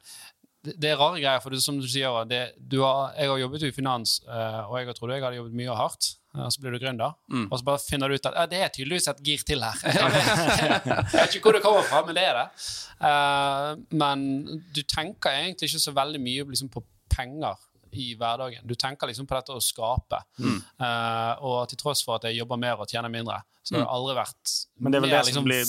[0.65, 3.67] det, er rare greier, for det, som du sier, det, du har, jeg har jobbet
[3.69, 6.15] i finans, eh, og jeg trodde jeg hadde jobbet mye og hardt.
[6.37, 7.15] Og Så blir du gründer,
[7.49, 9.79] og så bare finner du ut at ja, det er tydeligvis et gir til her.
[9.81, 12.67] jeg vet ikke hvor det kommer fra, men det er det.
[13.01, 14.27] Uh, Men
[14.75, 17.57] du tenker egentlig ikke så veldig mye liksom, på penger
[17.91, 18.67] i hverdagen.
[18.67, 20.21] Du tenker liksom på dette å skape.
[20.45, 23.93] Eh, og til tross for at jeg jobber mer og tjener mindre, så har det
[23.95, 25.65] aldri vært Men det er mer liksom, blir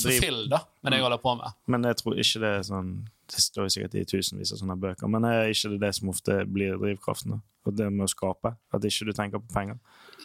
[0.50, 1.56] da, med det jeg holder på med.
[1.72, 2.92] Men jeg tror ikke det er sånn
[3.30, 6.08] Det står jo sikkert i tusenvis av sånne bøker, men er ikke det det som
[6.10, 7.36] ofte blir drivkraften?
[7.36, 7.40] da?
[7.68, 8.54] Og det med å skape?
[8.72, 9.76] At ikke du tenker på penger?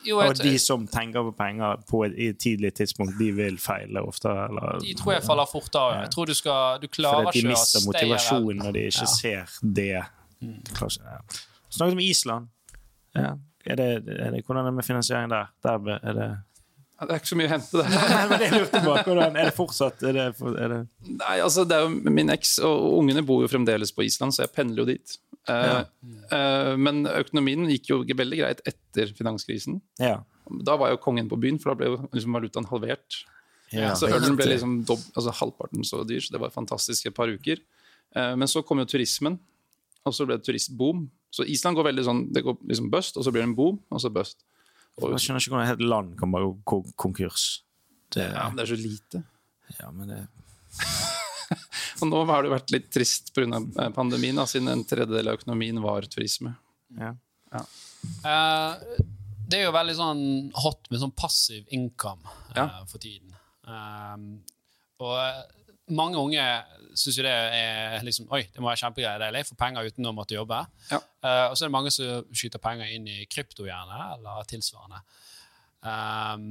[0.08, 3.58] Jo, Og de som tenker på penger på et, i et tidlig tidspunkt, de vil
[3.62, 4.32] feile ofte?
[4.32, 5.98] Eller, de tror jeg faller fort av.
[6.04, 9.06] Jeg tror du skal Du klarer fordi de ikke å mister motivasjonen når de ikke
[9.06, 9.13] Ja.
[9.18, 9.76] ser det.
[9.76, 11.20] De ja.
[11.70, 12.48] Snakket om Island.
[13.15, 13.36] Ja.
[13.65, 15.52] Er det, er det, hvordan er det med finansiering der?
[15.65, 16.30] Der er det
[16.96, 17.90] Det er ikke så mye å hente der.
[17.92, 18.94] Nei, men det lurte på.
[19.04, 20.26] Hvordan, er det fortsatt er det,
[20.64, 20.78] er det,
[21.10, 24.46] Nei, altså det er jo Min eks og ungene bor jo fremdeles på Island, så
[24.46, 25.18] jeg pendler jo dit.
[25.50, 25.84] Ja.
[26.32, 29.82] Uh, men økonomien gikk jo veldig greit etter finanskrisen.
[30.00, 30.22] Ja.
[30.66, 33.22] Da var jo kongen på byen, for da ble jo liksom valutaen halvert.
[33.74, 33.92] ja.
[33.98, 37.28] så ølen ble liksom dob, altså halvparten så dyr, så det var fantastisk et par
[37.28, 37.60] uker.
[38.16, 39.36] Uh, men så kom jo turismen,
[40.08, 41.10] og så ble det turistboom.
[41.36, 43.82] Så Island går veldig sånn, det går liksom bust, og så blir det en boom,
[43.92, 44.46] og så bust.
[45.02, 47.46] Og, Jeg skjønner ikke hvordan et helt land kan bare gå konkurs.
[48.16, 49.24] Det, ja, men det er så lite.
[49.80, 50.22] ja, men det
[52.02, 53.60] Og nå har det vært litt trist pga.
[53.96, 56.56] pandemien, da, siden en tredjedel av økonomien var turisme.
[57.00, 57.14] ja.
[58.26, 59.04] Eh,
[59.46, 60.24] det er jo veldig sånn
[60.58, 62.66] hot med sånn passiv income uh, Ja.
[62.90, 63.30] for tiden.
[63.68, 64.18] Eh,
[65.06, 65.44] og eh,
[65.93, 66.43] mange unge
[66.98, 69.21] syns jo det er liksom Oi, det må være kjempegreier.
[69.21, 69.45] Deilig.
[69.50, 70.62] Få penger uten å måtte jobbe.
[70.91, 71.02] Ja.
[71.21, 75.02] Uh, og så er det mange som skyter penger inn i krypto, gjerne, eller tilsvarende.
[75.86, 76.48] Um,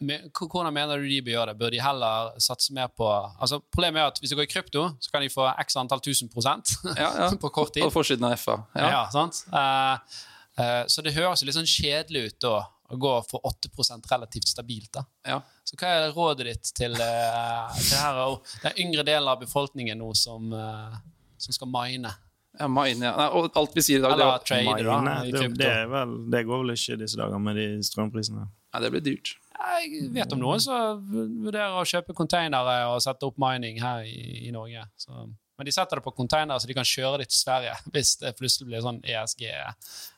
[0.00, 1.60] men, hvordan mener du de bør gjøre det?
[1.60, 4.86] Bør de heller satse mer på altså Problemet er at hvis de går i krypto,
[4.96, 7.30] så kan de få x antall tusen prosent Ja, ja.
[7.42, 7.84] på kort tid.
[7.84, 8.56] På forsiden av FA.
[8.74, 8.90] Ja.
[8.94, 9.02] Ja.
[9.12, 9.42] sant?
[9.52, 10.20] Uh,
[10.56, 12.54] uh, så det høres jo litt sånn kjedelig ut da,
[12.90, 14.92] å gå for 8% relativt stabilt.
[14.92, 15.04] da.
[15.26, 15.40] Ja.
[15.64, 20.00] Så hva er rådet ditt til, uh, til her, og den yngre delen av befolkningen
[20.02, 20.96] nå som, uh,
[21.38, 22.12] som skal mine?
[22.58, 23.12] Ja, mine, ja.
[23.16, 25.44] Nei, og alt vi sier i dag, det, Eller er- trade, da, Mine, i det,
[25.60, 28.48] det, er vel, det går vel ikke disse dager med de strømprisene.
[28.74, 29.36] nei, det blir dyrt.
[29.60, 31.00] Jeg vet om noen som
[31.44, 34.82] vurderer å kjøpe containere og sette opp mining her i, i Norge.
[34.98, 35.12] Så,
[35.60, 38.34] men de setter det på containere så de kan kjøre det til Sverige hvis det
[38.38, 39.44] plutselig blir sånn ESG.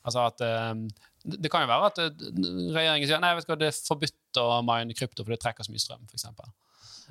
[0.06, 0.72] Altså at eh,
[1.22, 2.26] Det kan jo være at eh,
[2.74, 5.66] regjeringen sier nei, vet du hva, det er forbudt å mine krypto for det trekker
[5.66, 6.18] så mye strøm, for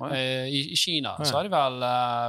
[0.02, 0.20] Å, ja.
[0.48, 2.28] I, I Kina så har de vel uh,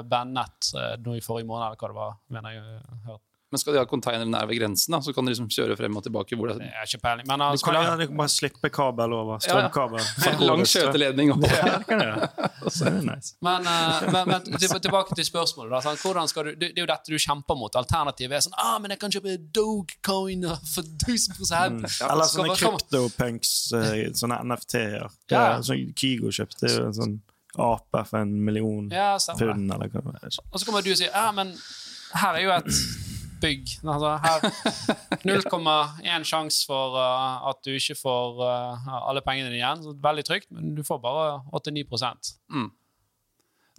[0.80, 2.18] eh, nå i forrige måned, eller hva det var.
[2.36, 3.24] mener jeg hørt.
[3.54, 6.00] Men skal de ha containere nær ved grensen, da, så kan de liksom kjøre frem
[6.00, 6.38] og tilbake.
[6.40, 7.28] hvor det er ikke peiling.
[7.30, 9.40] Men Du kan, ja, du kan bare slippe kabel over.
[9.46, 10.02] Strømkabel.
[10.24, 11.54] fra Lang skjøteledning over.
[11.54, 12.30] Ja, det kan jeg gjøre.
[12.64, 13.34] Det er nice.
[13.44, 15.72] Men, uh, men, men tilbake til spørsmålet.
[15.74, 17.76] Da, sånn, Hvordan skal du, det det er jo dette du kjemper mot.
[17.78, 24.02] Alternativet er sånn ah, men jeg kan kjøpe Dogecoin for 1000 Eller sånne kryptopunks, eh,
[24.18, 25.08] sånne NFT-er.
[25.30, 25.44] Ja.
[25.44, 25.46] Ja.
[25.66, 27.16] Sånn Kygo kjøpte jo en sånn
[27.54, 30.38] ape for en million Ja, pund, eller hva det var.
[30.50, 31.54] Og så kommer du og sier ja, men
[32.18, 32.72] her er jo et
[33.44, 33.74] bygg.
[33.84, 34.46] Altså, her
[35.28, 39.84] 0,1 sjanse for uh, at du ikke får uh, alle pengene dine igjen.
[39.86, 41.86] Så veldig trygt, men du får bare 8-9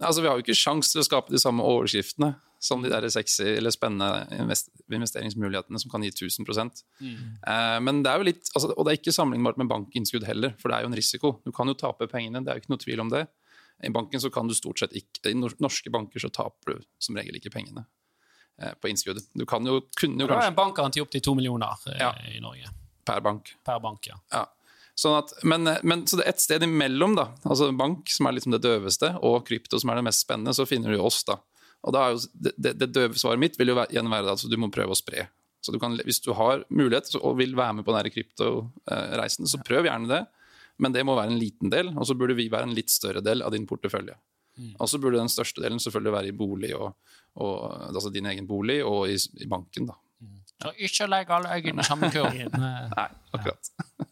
[0.03, 2.33] Altså, vi har jo ikke sjanse til å skape de samme overskriftene
[2.65, 8.11] som de der sexy eller spennende invest investeringsmulighetene som kan gi 1000 eh, Men det
[8.11, 10.85] er jo litt, altså, Og det er ikke sammenlignbart med bankinnskudd heller, for det er
[10.85, 11.33] jo en risiko.
[11.45, 13.25] Du kan jo tape pengene, det er jo ikke noe tvil om det.
[13.83, 17.17] I banken så kan du stort sett ikke, I norske banker så taper du som
[17.19, 17.85] regel ikke pengene
[18.81, 19.19] på innskudd.
[19.33, 21.99] Du kan jo, kunne jo kanskje Det er en bankgaranti opp til to millioner eh,
[21.99, 22.11] Ja.
[22.31, 22.71] i Norge.
[23.05, 23.55] per bank.
[23.65, 24.19] Per bank, ja.
[24.33, 24.45] Ja.
[24.95, 28.37] Sånn at, men, men så det er et sted imellom, da, altså bank, som er
[28.37, 31.19] liksom det døveste, og krypto, som er det mest spennende, så finner du oss.
[31.27, 31.35] da.
[31.83, 34.55] Og da er jo, det, det, døve svaret mitt vil jo igjen være at du
[34.57, 35.27] må prøve å spre.
[35.61, 39.49] Så du kan, Hvis du har mulighet så, og vil være med på denne kryptoreisen,
[39.49, 40.23] så prøv gjerne det.
[40.81, 43.21] Men det må være en liten del, og så burde vi være en litt større
[43.23, 44.15] del av din portefølje.
[44.79, 46.95] Og så burde den største delen selvfølgelig være i bolig, og,
[47.35, 47.55] og,
[47.89, 49.89] altså din egen bolig, og i, i banken.
[49.91, 49.97] da.
[50.63, 52.31] Så ikke legg alle øynene i samme kurv.
[52.39, 53.07] Nei.
[53.35, 53.71] akkurat.
[53.75, 54.11] akkurat.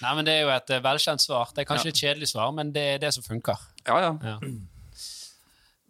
[0.00, 1.50] Nei, men Det er jo et eh, velkjent svar.
[1.54, 3.58] Det er kanskje et kjedelig svar, men det er det som funker.
[3.86, 4.12] Ja, ja.
[4.24, 4.36] Ja.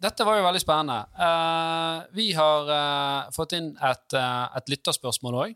[0.01, 0.97] Dette var jo veldig spennende.
[1.13, 5.53] Uh, vi har uh, fått inn et, uh, et lytterspørsmål òg.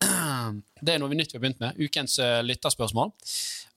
[0.84, 1.76] Det er noe vi nytt vi har begynt med.
[1.76, 3.10] Ukens eh, lytterspørsmål.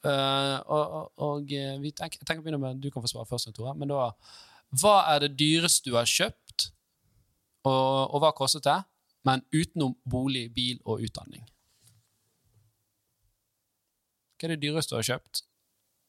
[0.04, 3.30] Eh, og og, eh, vi tenker, jeg tenker å begynne med Du kan få svare
[3.30, 3.76] først, Tore.
[3.76, 4.12] Men da
[4.74, 6.72] Hva er det dyreste du har kjøpt,
[7.63, 8.80] og, og hva kostet det?
[9.24, 11.46] Men utenom bolig, bil og utdanning.
[14.36, 15.44] Hva er det dyreste du har kjøpt,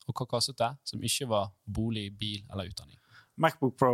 [0.08, 2.98] og hva kostet det, som ikke var bolig, bil eller utdanning?
[3.36, 3.92] Macbook Pro.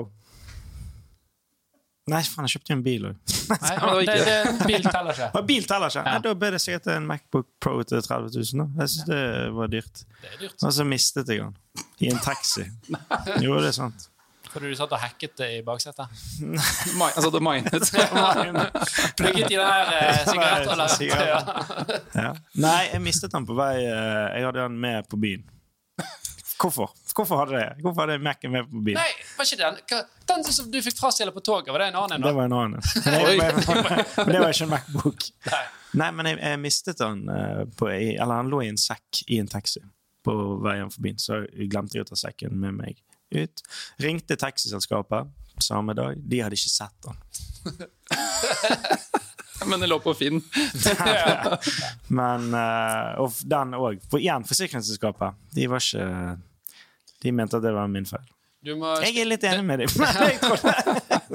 [2.10, 3.16] Nei, faen, jeg kjøpte jo en bil òg.
[4.06, 5.42] Det det, bil teller ikke.
[5.50, 6.02] Bil teller ikke.
[6.04, 6.12] Ja.
[6.14, 8.62] Nei, da ble det sikkert en Macbook Pro til 30 000.
[8.62, 8.84] Da.
[8.84, 9.24] Jeg syns det
[9.56, 10.04] var dyrt.
[10.20, 10.56] Det er dyrt.
[10.66, 11.56] Og så mistet jeg den
[12.06, 12.66] i en taxi.
[13.44, 14.06] Jo, det er sant.
[14.50, 16.10] Fordi du satt og hacket det i baksetet?
[16.42, 17.90] Mi- Altså, det minet.
[19.18, 21.06] Plugget i den her eh.
[21.06, 21.38] Ja.
[22.18, 22.32] Ja.
[22.58, 25.44] Nei, jeg mistet den på vei eh, Jeg hadde den med på byen.
[26.60, 26.90] Hvorfor?
[27.16, 27.68] Hvorfor hadde det?
[27.80, 29.00] Hvorfor hadde Mac-en med på bilen?
[29.00, 31.98] Nei, var ikke den Hva- Den som du fikk frastjålet på toget, var det en
[32.02, 32.26] annen en?
[32.26, 32.80] Det var en annen.
[34.26, 35.28] Men, det var ikke en Macbook.
[35.50, 35.62] Nei.
[35.98, 39.40] Nei, men jeg, jeg mistet den eh, på, Eller han lå i en sekk i
[39.42, 39.80] en taxi
[40.22, 43.00] på veien forbi, så jeg glemte jeg å ta sekken med meg
[43.34, 43.62] ut.
[44.04, 45.32] Ringte taxiselskapet
[45.64, 46.20] samme dag.
[46.20, 47.16] De hadde ikke sett den.
[49.66, 50.38] Men det lå på Finn.
[52.20, 53.98] Men eh, Og den òg.
[54.12, 55.36] For igjen, forsikringsselskapet.
[55.56, 56.06] De var ikke
[57.20, 58.28] De mente at det var min feil.
[58.60, 59.88] Du må Jeg er litt enig med dem,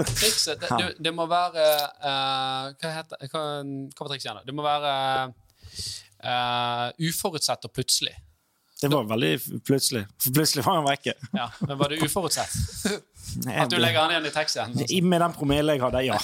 [0.20, 1.64] trikset det, du, det må være
[2.04, 4.44] uh, Hva heter hva, hva var trikset igjen?
[4.46, 4.92] Det må være
[6.22, 8.14] uh, uforutsett og plutselig.
[8.82, 10.04] Det var veldig plutselig.
[10.36, 11.14] Plutselig var han vekke.
[11.34, 12.52] Ja, Men var det uforutsett?
[13.64, 14.76] At du legger han igjen i taxien?
[15.10, 16.20] Med den promillen jeg hadde, ja.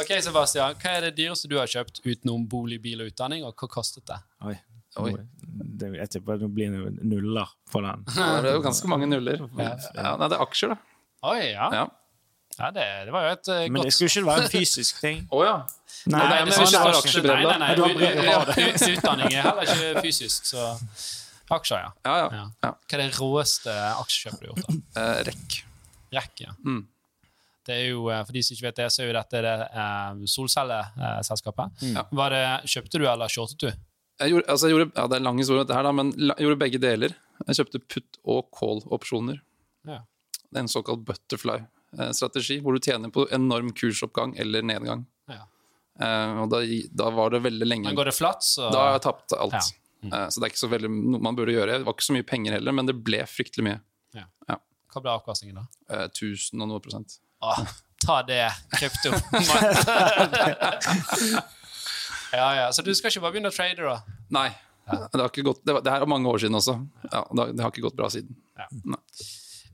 [0.00, 3.52] Ok, Sebastian, Hva er det dyreste du har kjøpt utenom bolig, bil og utdanning, og
[3.58, 4.16] hva kostet det?
[4.46, 4.56] Oi.
[5.02, 5.12] Oi.
[5.44, 8.04] Det, jeg tipper det blir nuller på den.
[8.14, 9.44] Det er jo ganske mange nuller.
[9.58, 9.74] Ja,
[10.18, 10.78] nei, det er aksjer, da.
[11.30, 11.68] Oi, ja.
[11.72, 11.84] Ja.
[12.58, 15.22] ja det, det var jo et godt Men det skulle ikke være en fysisk ting.
[15.32, 15.58] Å ja.
[16.12, 17.74] Nei, Nei, Nei,
[18.92, 20.72] Utdanning er heller ikke fysisk, så
[21.54, 21.92] aksjer, ja.
[22.04, 22.26] Ja, ja.
[22.32, 22.48] ja.
[22.66, 22.72] ja.
[22.74, 24.66] Hva er det råeste aksjekjøpet du har gjort?
[24.66, 25.04] da?
[25.04, 25.56] Eh, rekk.
[26.14, 26.54] Rekk, ja.
[26.64, 26.82] Mm.
[27.64, 29.54] Det er jo, eh, For de som ikke vet det, så er jo dette det
[29.64, 31.84] eh, solcelleselskapet.
[31.94, 32.06] Ja.
[32.20, 33.84] Var det, kjøpte du eller shortet du?
[34.22, 36.12] Jeg gjorde, altså jeg gjorde, ja, det er en lang historie, dette her, da, men
[36.14, 37.14] jeg gjorde begge deler.
[37.48, 39.40] Jeg kjøpte put- og call-opsjoner.
[39.88, 40.02] Ja.
[40.46, 45.02] Det er en såkalt butterfly-strategi, hvor du tjener på enorm kursoppgang eller nedgang.
[45.30, 45.40] Ja.
[45.98, 46.60] Eh, og da,
[47.02, 49.58] da var det veldig lenge Men går det flatt, så Da har jeg tapt alt.
[49.58, 49.64] Ja.
[50.04, 50.12] Mm.
[50.12, 51.80] Eh, så det er ikke så veldig noe man burde gjøre.
[51.80, 53.80] Det var ikke så mye penger heller, men det ble fryktelig mye.
[54.94, 55.64] Hva ble avkastningen, da?
[55.90, 57.16] Eh, 1000 og noe prosent.
[57.42, 57.64] Åh,
[58.04, 58.46] ta det,
[58.78, 59.10] krypto.
[62.38, 62.66] ja, ja.
[62.74, 64.18] Så du skal ikke bare begynne å trade, da?
[64.34, 64.48] Nei.
[64.84, 66.74] Det, har ikke gått, det, var, det her er mange år siden også.
[67.08, 68.36] Ja, det, har- det har ikke gått bra siden.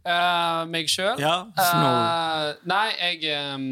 [0.00, 1.18] Eh, meg sjøl?
[1.20, 3.64] Ja, Uh, nei, jeg, um,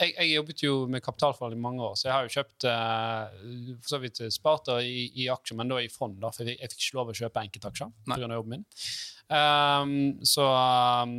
[0.00, 3.76] jeg, jeg jobbet jo med kapitalfall i mange år, så jeg har jo kjøpt uh,
[3.84, 6.72] for så vidt spart i, i aksjer, men da i fond, da, for jeg, jeg
[6.72, 8.18] fikk ikke lov å kjøpe enkeltaksjer pga.
[8.34, 8.66] jobben min.
[9.30, 9.94] Um,
[10.26, 11.14] så um,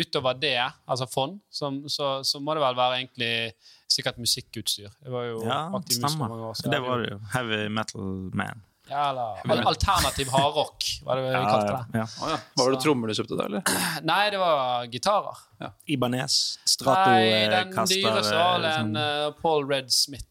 [0.00, 0.56] utover det,
[0.88, 3.52] altså fond, som, så, så må det vel være egentlig
[3.88, 4.88] sikkert musikkutstyr.
[5.04, 6.28] Det var jo Ja, aktiv stemmer.
[6.28, 6.54] mange år.
[6.54, 6.72] siden.
[6.72, 7.18] Det var jo.
[7.34, 8.00] Heavy metal
[8.36, 8.62] man.
[8.90, 9.08] Ja,
[9.44, 11.98] eller alternativ hardrock, var det vi Ja, kalte det.
[12.00, 12.06] ja.
[12.22, 12.38] Oh, ja.
[12.56, 13.62] Var det trommer du kjøpte da, eller?
[14.08, 15.42] Nei, det var gitarer.
[15.86, 16.38] Ibanez.
[16.58, 17.94] Nei, den Stratocaster.
[17.96, 18.96] dyreste var eh, en sånn.
[18.96, 20.24] uh, Paul Red Smith-gitar.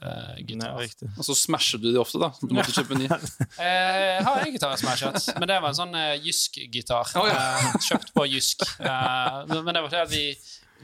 [0.00, 2.30] Uh, Og så smasher du de ofte, da.
[2.40, 3.06] Du måtte kjøpe ny.
[3.60, 7.12] jeg har en gitar jeg smashet, men det var en sånn uh, Jysk-gitar.
[7.20, 7.36] Oh, ja.
[7.36, 8.64] eh, kjøpt på Jysk.
[8.80, 10.24] Eh, men det var fordi at vi,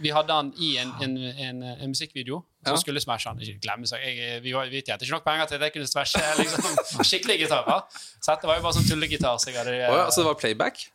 [0.03, 2.81] vi hadde han i en, en, en, en musikkvideo som Ja.
[2.83, 3.39] skulle smashe han.
[3.41, 4.03] Ikke glemme seg.
[4.03, 7.85] Jeg, vi, vi tjente ikke nok penger til at jeg kunne smashe liksom, skikkelige gitarer.
[8.21, 9.39] Så dette var jo bare sånn tullegitar.
[9.39, 10.87] Så Å ja, så det var playback?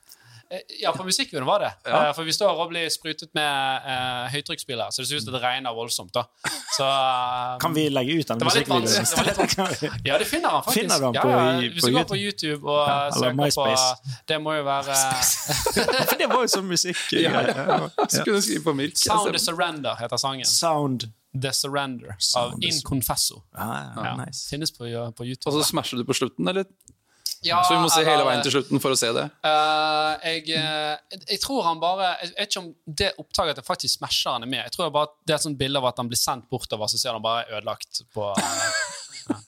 [0.52, 1.70] Eh, Ja, på musikkvideoen var det.
[1.86, 2.10] Ja.
[2.10, 5.34] Eh, For vi står og blir sprutet med uh, høytrykksspiller, så det ser ut som
[5.38, 6.12] det regner voldsomt.
[6.14, 6.24] da.
[6.78, 10.02] Så, eh, Kan vi legge ut den musikkvideoen?
[10.10, 10.80] Ja, det finner han faktisk.
[10.82, 11.70] Finner du han på- ja, ja.
[11.72, 13.88] Hvis du går på YouTube og Ja, søker MySpace.
[14.04, 14.96] på Det må jo være
[16.10, 17.02] For det var jo sånn musikk.
[17.16, 17.42] Ja.
[17.48, 17.80] Ja.
[18.08, 18.98] Så skrive på Milk.
[18.98, 20.46] Sound the Surrender heter sangen.
[20.46, 21.08] Sound.
[21.42, 23.44] The Surrender av Sound In Confesso.
[23.56, 24.50] Ah, ja, Ja, nice.
[24.52, 24.84] Finnes på,
[25.16, 25.48] på YouTube.
[25.48, 26.66] Og så smasher du på slutten, eller?
[27.42, 29.26] Ja, Så vi må se hele veien til slutten for å se det.
[29.42, 32.70] Uh, jeg, uh, jeg tror han bare Jeg vet ikke om
[33.02, 34.62] det opptaket at jeg faktisk smasher han er med.
[34.68, 36.92] Jeg tror bare at Det er et sånt bilde av at han blir sendt bortover,
[36.92, 38.52] så ser han bare ødelagt på ja.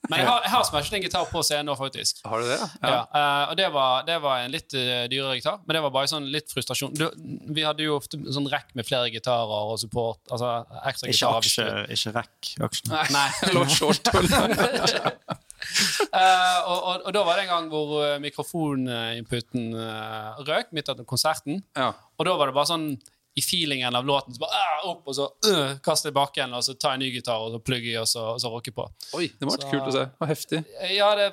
[0.09, 2.19] Men jeg har, jeg har smashet en gitar på scenen nå, faktisk.
[2.29, 2.59] Har du det?
[2.83, 2.99] Ja.
[3.03, 6.11] eh, og det var, det var en litt uh, dyrere gitar, men det var bare
[6.11, 6.93] sånn litt frustrasjon.
[6.97, 7.07] Du,
[7.55, 10.21] vi hadde jo ofte sånn rekk med flere gitarer og support.
[10.29, 10.51] Altså
[10.83, 11.39] ekstra Ikke gitarer.
[11.41, 12.53] aksje, ikke rekk
[12.93, 13.27] Nei Nei.
[13.55, 14.13] Lå short.
[16.13, 21.07] Eh, og, og, og da var det en gang hvor mikrofoninputen uh, røk midt under
[21.09, 21.63] konserten.
[21.73, 21.87] Ja.
[22.19, 22.85] Og da var det bare sånn
[23.35, 26.61] i feelingen av låten så bare ah, opp, og så uh, kaste tilbake igjen, og
[26.65, 28.85] så ta en ny gitar og så plugge i, og så, og så rocke på.
[29.17, 30.03] Oi, det var Så- kult å se.
[30.21, 30.59] Og heftig.
[30.93, 31.27] Ja, det,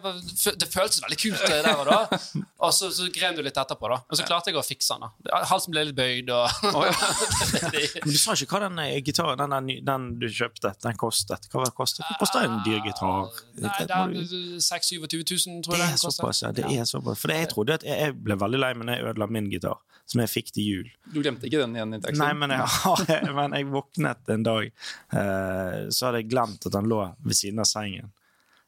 [0.62, 2.00] det føltes veldig kult det der og da.
[2.60, 3.96] Og så, så grev du litt etterpå, da.
[4.04, 5.06] Og så klarte jeg å fikse den.
[5.24, 5.38] da.
[5.48, 6.90] Halsen ble litt bøyd, og ja.
[8.05, 11.48] Men du sa ikke hva den eh, gitaren den, den du kjøpte, den kostet.
[11.53, 12.05] Hva var det kostet?
[12.05, 13.30] Hva koster en dyr gitar?
[13.61, 16.53] Nei, Det det må du- er 26 000, tror Det jeg er den såpass, ja.
[16.61, 17.20] Det er såpass.
[17.24, 19.80] For jeg trodde at jeg jeg ble veldig lei meg når jeg ødela min gitar,
[20.11, 20.86] som jeg fikk til jul.
[21.14, 22.22] Du glemte ikke den igjen taxien?
[22.22, 23.05] Nei, men jeg, har,
[23.41, 24.70] men jeg våknet en dag,
[25.18, 28.12] eh, så hadde jeg glemt at han lå ved siden av sengen.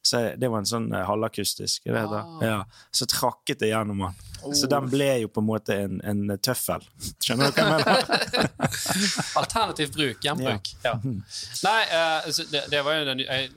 [0.03, 1.85] Så det var en sånn eh, halvakustisk.
[1.87, 2.19] Det heter.
[2.19, 2.43] Ah.
[2.43, 2.57] Ja.
[2.91, 4.17] Så trakket det gjennom den.
[4.59, 6.83] Så den ble jo på en måte en, en tøffel.
[7.23, 8.49] Skjønner du hva jeg mener?
[9.39, 10.73] Alternativ bruk, gjenbruk.
[10.83, 10.97] Ja.
[10.99, 13.47] Nei, uh, det, det var jo den jeg,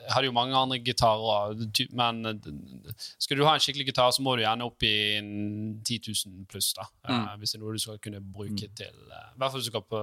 [0.00, 1.54] jeg hadde jo mange andre gitarer,
[1.96, 5.30] men eh, skal du ha en skikkelig gitar, så må du gjerne opp i en
[5.84, 6.88] 10 000 pluss, da.
[7.08, 7.26] Mm.
[7.40, 9.74] Hvis det er noe du skal kunne bruke til eh, I hvert fall hvis du
[9.74, 10.02] skal på,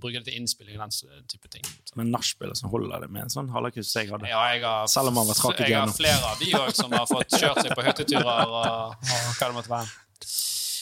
[0.00, 1.64] bruke det til innspilling og den type ting.
[1.98, 4.30] Men nachspielet som holder det med en sånn halvakustisk jeg hadde.
[4.30, 6.94] Ja, jeg har, Selv om han var trakket jeg har flere av de òg som
[6.96, 9.98] har fått kjørt seg på hytteturer og, og hva det måtte være.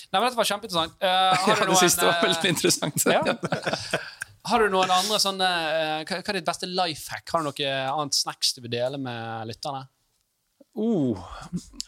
[0.09, 0.95] Nei, men Dette var kjempeinteressant.
[1.03, 1.09] Uh,
[1.51, 3.05] Ja, det siste var eh, veldig interessant.
[3.13, 3.21] ja.
[4.49, 7.27] Har du noen andre sånne eh, Hva er ditt beste life hack?
[7.31, 9.87] Har du noe annet snacks du vil dele med lytterne?
[10.79, 11.19] Uh,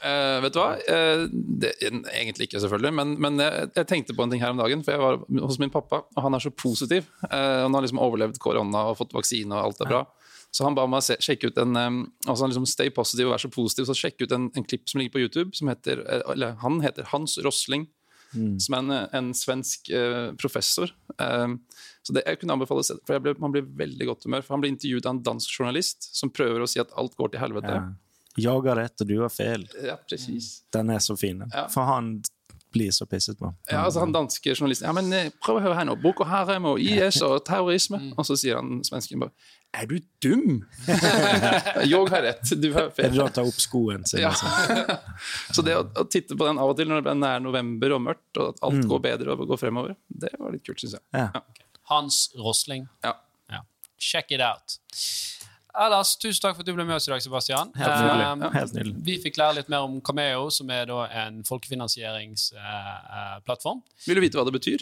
[0.03, 0.71] uh, vet du hva?
[0.83, 2.93] Uh, det, egentlig ikke, selvfølgelig.
[2.99, 4.83] Men, men jeg, jeg tenkte på en ting her om dagen.
[4.83, 7.07] For jeg var hos min pappa, og han er så positiv.
[7.29, 10.03] Eh, han har liksom overlevd korona og fått vaksine, og alt er bra.
[10.51, 13.37] Så han ba meg se, sjekke ut en um, altså han liksom Stay positive og
[13.37, 13.87] vær så positiv.
[13.87, 15.55] Så sjekke ut en, en klipp som ligger på YouTube.
[15.55, 17.87] Som heter, eh, eller han heter Hans Rosling.
[18.33, 20.93] Som er en, en svensk uh, professor.
[21.17, 21.59] Um,
[22.07, 24.45] så det jeg kunne anbefale for jeg ble, Man blir veldig godt humør.
[24.47, 27.35] For Han blir intervjuet av en dansk journalist som prøver å si at alt går
[27.35, 27.75] til helvete.
[27.75, 27.89] Ja.
[28.41, 29.67] Jager rett, og du har feil.
[29.85, 30.61] Ja, precis.
[30.73, 31.43] Den er så fin.
[31.51, 31.67] Ja.
[31.73, 32.21] For han
[32.71, 33.51] blir så pisset på.
[33.67, 35.97] Ja, altså han danske journalisten Ja, men eh, prøv å høre her nå.
[35.99, 37.99] Boko Haram og IS og terrorisme.
[37.99, 38.13] Mm.
[38.15, 39.35] Og så sier han svensken bare
[39.73, 40.65] Er du dum?
[40.89, 42.43] Jeg har rett.
[42.59, 43.07] Du har feil.
[43.13, 44.21] Eller å ta opp skoen sin?
[44.25, 44.31] Ja.
[44.35, 44.51] liksom?
[45.55, 48.01] Så det å, å titte på den av og til når det er november og
[48.09, 48.67] mørkt, og at Mm.
[48.67, 51.05] alt går bedre og går fremover, det var litt kult, syns jeg.
[51.15, 51.29] Ja.
[51.93, 52.89] Hans Rosling.
[53.07, 53.15] Ja.
[53.51, 53.61] Ja.
[53.99, 54.67] Check it out.
[55.81, 57.71] Ellers, tusen takk for at du ble med oss i dag, Sebastian.
[57.79, 58.51] Helt Eh, nydelig.
[58.59, 58.95] Helt nydelig.
[59.07, 63.79] vi fikk lære litt mer om Cameo, som er da en folkefinansieringsplattform.
[64.07, 64.81] Vil du vite hva det betyr?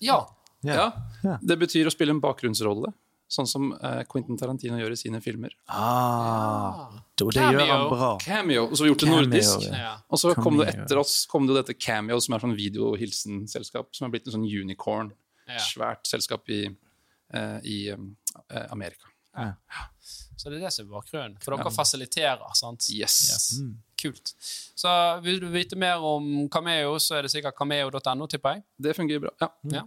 [0.00, 0.22] ja.
[0.64, 0.86] Ja.
[1.20, 1.34] Ja.
[1.44, 2.88] Det betyr å spille en bakgrunnsrolle,
[3.34, 5.54] sånn som eh, Quentin Tarantino gjør i sine filmer.
[5.66, 7.02] Ah, ja.
[7.20, 7.58] det Cameo.
[7.58, 8.10] gjør han bra.
[8.22, 9.66] Cameo, og så gjort det nordisk.
[9.68, 9.80] ja.
[9.82, 9.94] ja.
[10.08, 13.90] Og så kom det etter oss kom det jo dette Cameo, som er sånn videohilsenselskap,
[13.96, 15.12] som er blitt en sånn unicorn.
[15.50, 15.58] Ja.
[15.60, 16.62] Svært selskap i,
[17.34, 19.10] eh, i eh, Amerika.
[20.36, 21.34] Så det er det som er bakgrunnen.
[21.42, 22.86] For dere fasiliterer, sant?
[22.92, 23.56] Yes.
[24.00, 24.34] Kult.
[24.76, 24.92] Så
[25.24, 28.64] vil du vite mer om Cameo, så er det sikkert cameo.no, tipper jeg.
[28.86, 29.34] Det fungerer bra.
[29.40, 29.50] Ja.
[29.78, 29.84] Ja.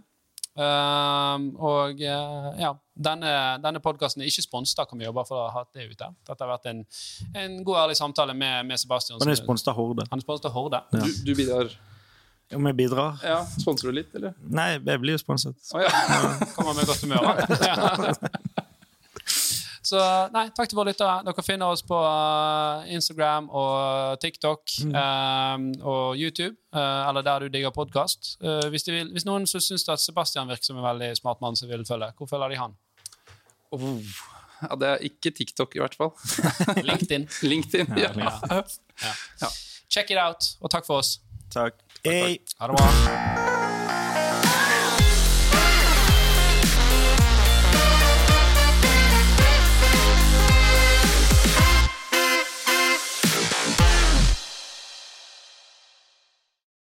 [0.58, 3.32] Ehm, og eh, ja, denne,
[3.62, 6.08] denne podkasten er ikke sponset av vi jobbe for å ha hatt det ute.
[6.26, 6.80] Dette har vært en,
[7.38, 9.20] en god, ærlig samtale med, med Sebastian.
[9.22, 10.08] Han er sponset av Horde.
[10.10, 10.82] Han er sponset av Horde.
[10.90, 11.70] Du, du bidrar
[12.54, 13.20] Om jeg bidrar?
[13.22, 14.34] Ja, Sponser du litt, eller?
[14.40, 15.54] Nei, jeg blir jo sponset.
[15.76, 15.92] Oh, ja.
[16.56, 17.28] Kommer med godt humør.
[17.28, 18.16] da.
[19.88, 20.00] Så
[20.34, 21.20] nei, takk til våre lyttere.
[21.24, 27.54] Dere finner oss på eh, Instagram og TikTok eh, og YouTube, uh, eller der du
[27.54, 28.34] digger podkast.
[28.72, 32.10] hvis, hvis noen syns at Sebastian virker som en veldig smart mann som vil følge,
[32.18, 32.76] hvor følger de han?
[33.72, 34.00] Oh.
[34.62, 34.74] ja.
[34.76, 36.12] Det er ikke TikTok, i hvert fall.
[36.90, 37.28] LinkedIn.
[37.52, 37.96] LinkedIn.
[37.96, 38.12] Ja.
[39.40, 39.52] Ja.
[39.88, 41.18] Check it out, og takk for oss.
[41.54, 41.80] Takk.
[42.04, 42.38] Hei.
[42.60, 43.87] Ha det bra.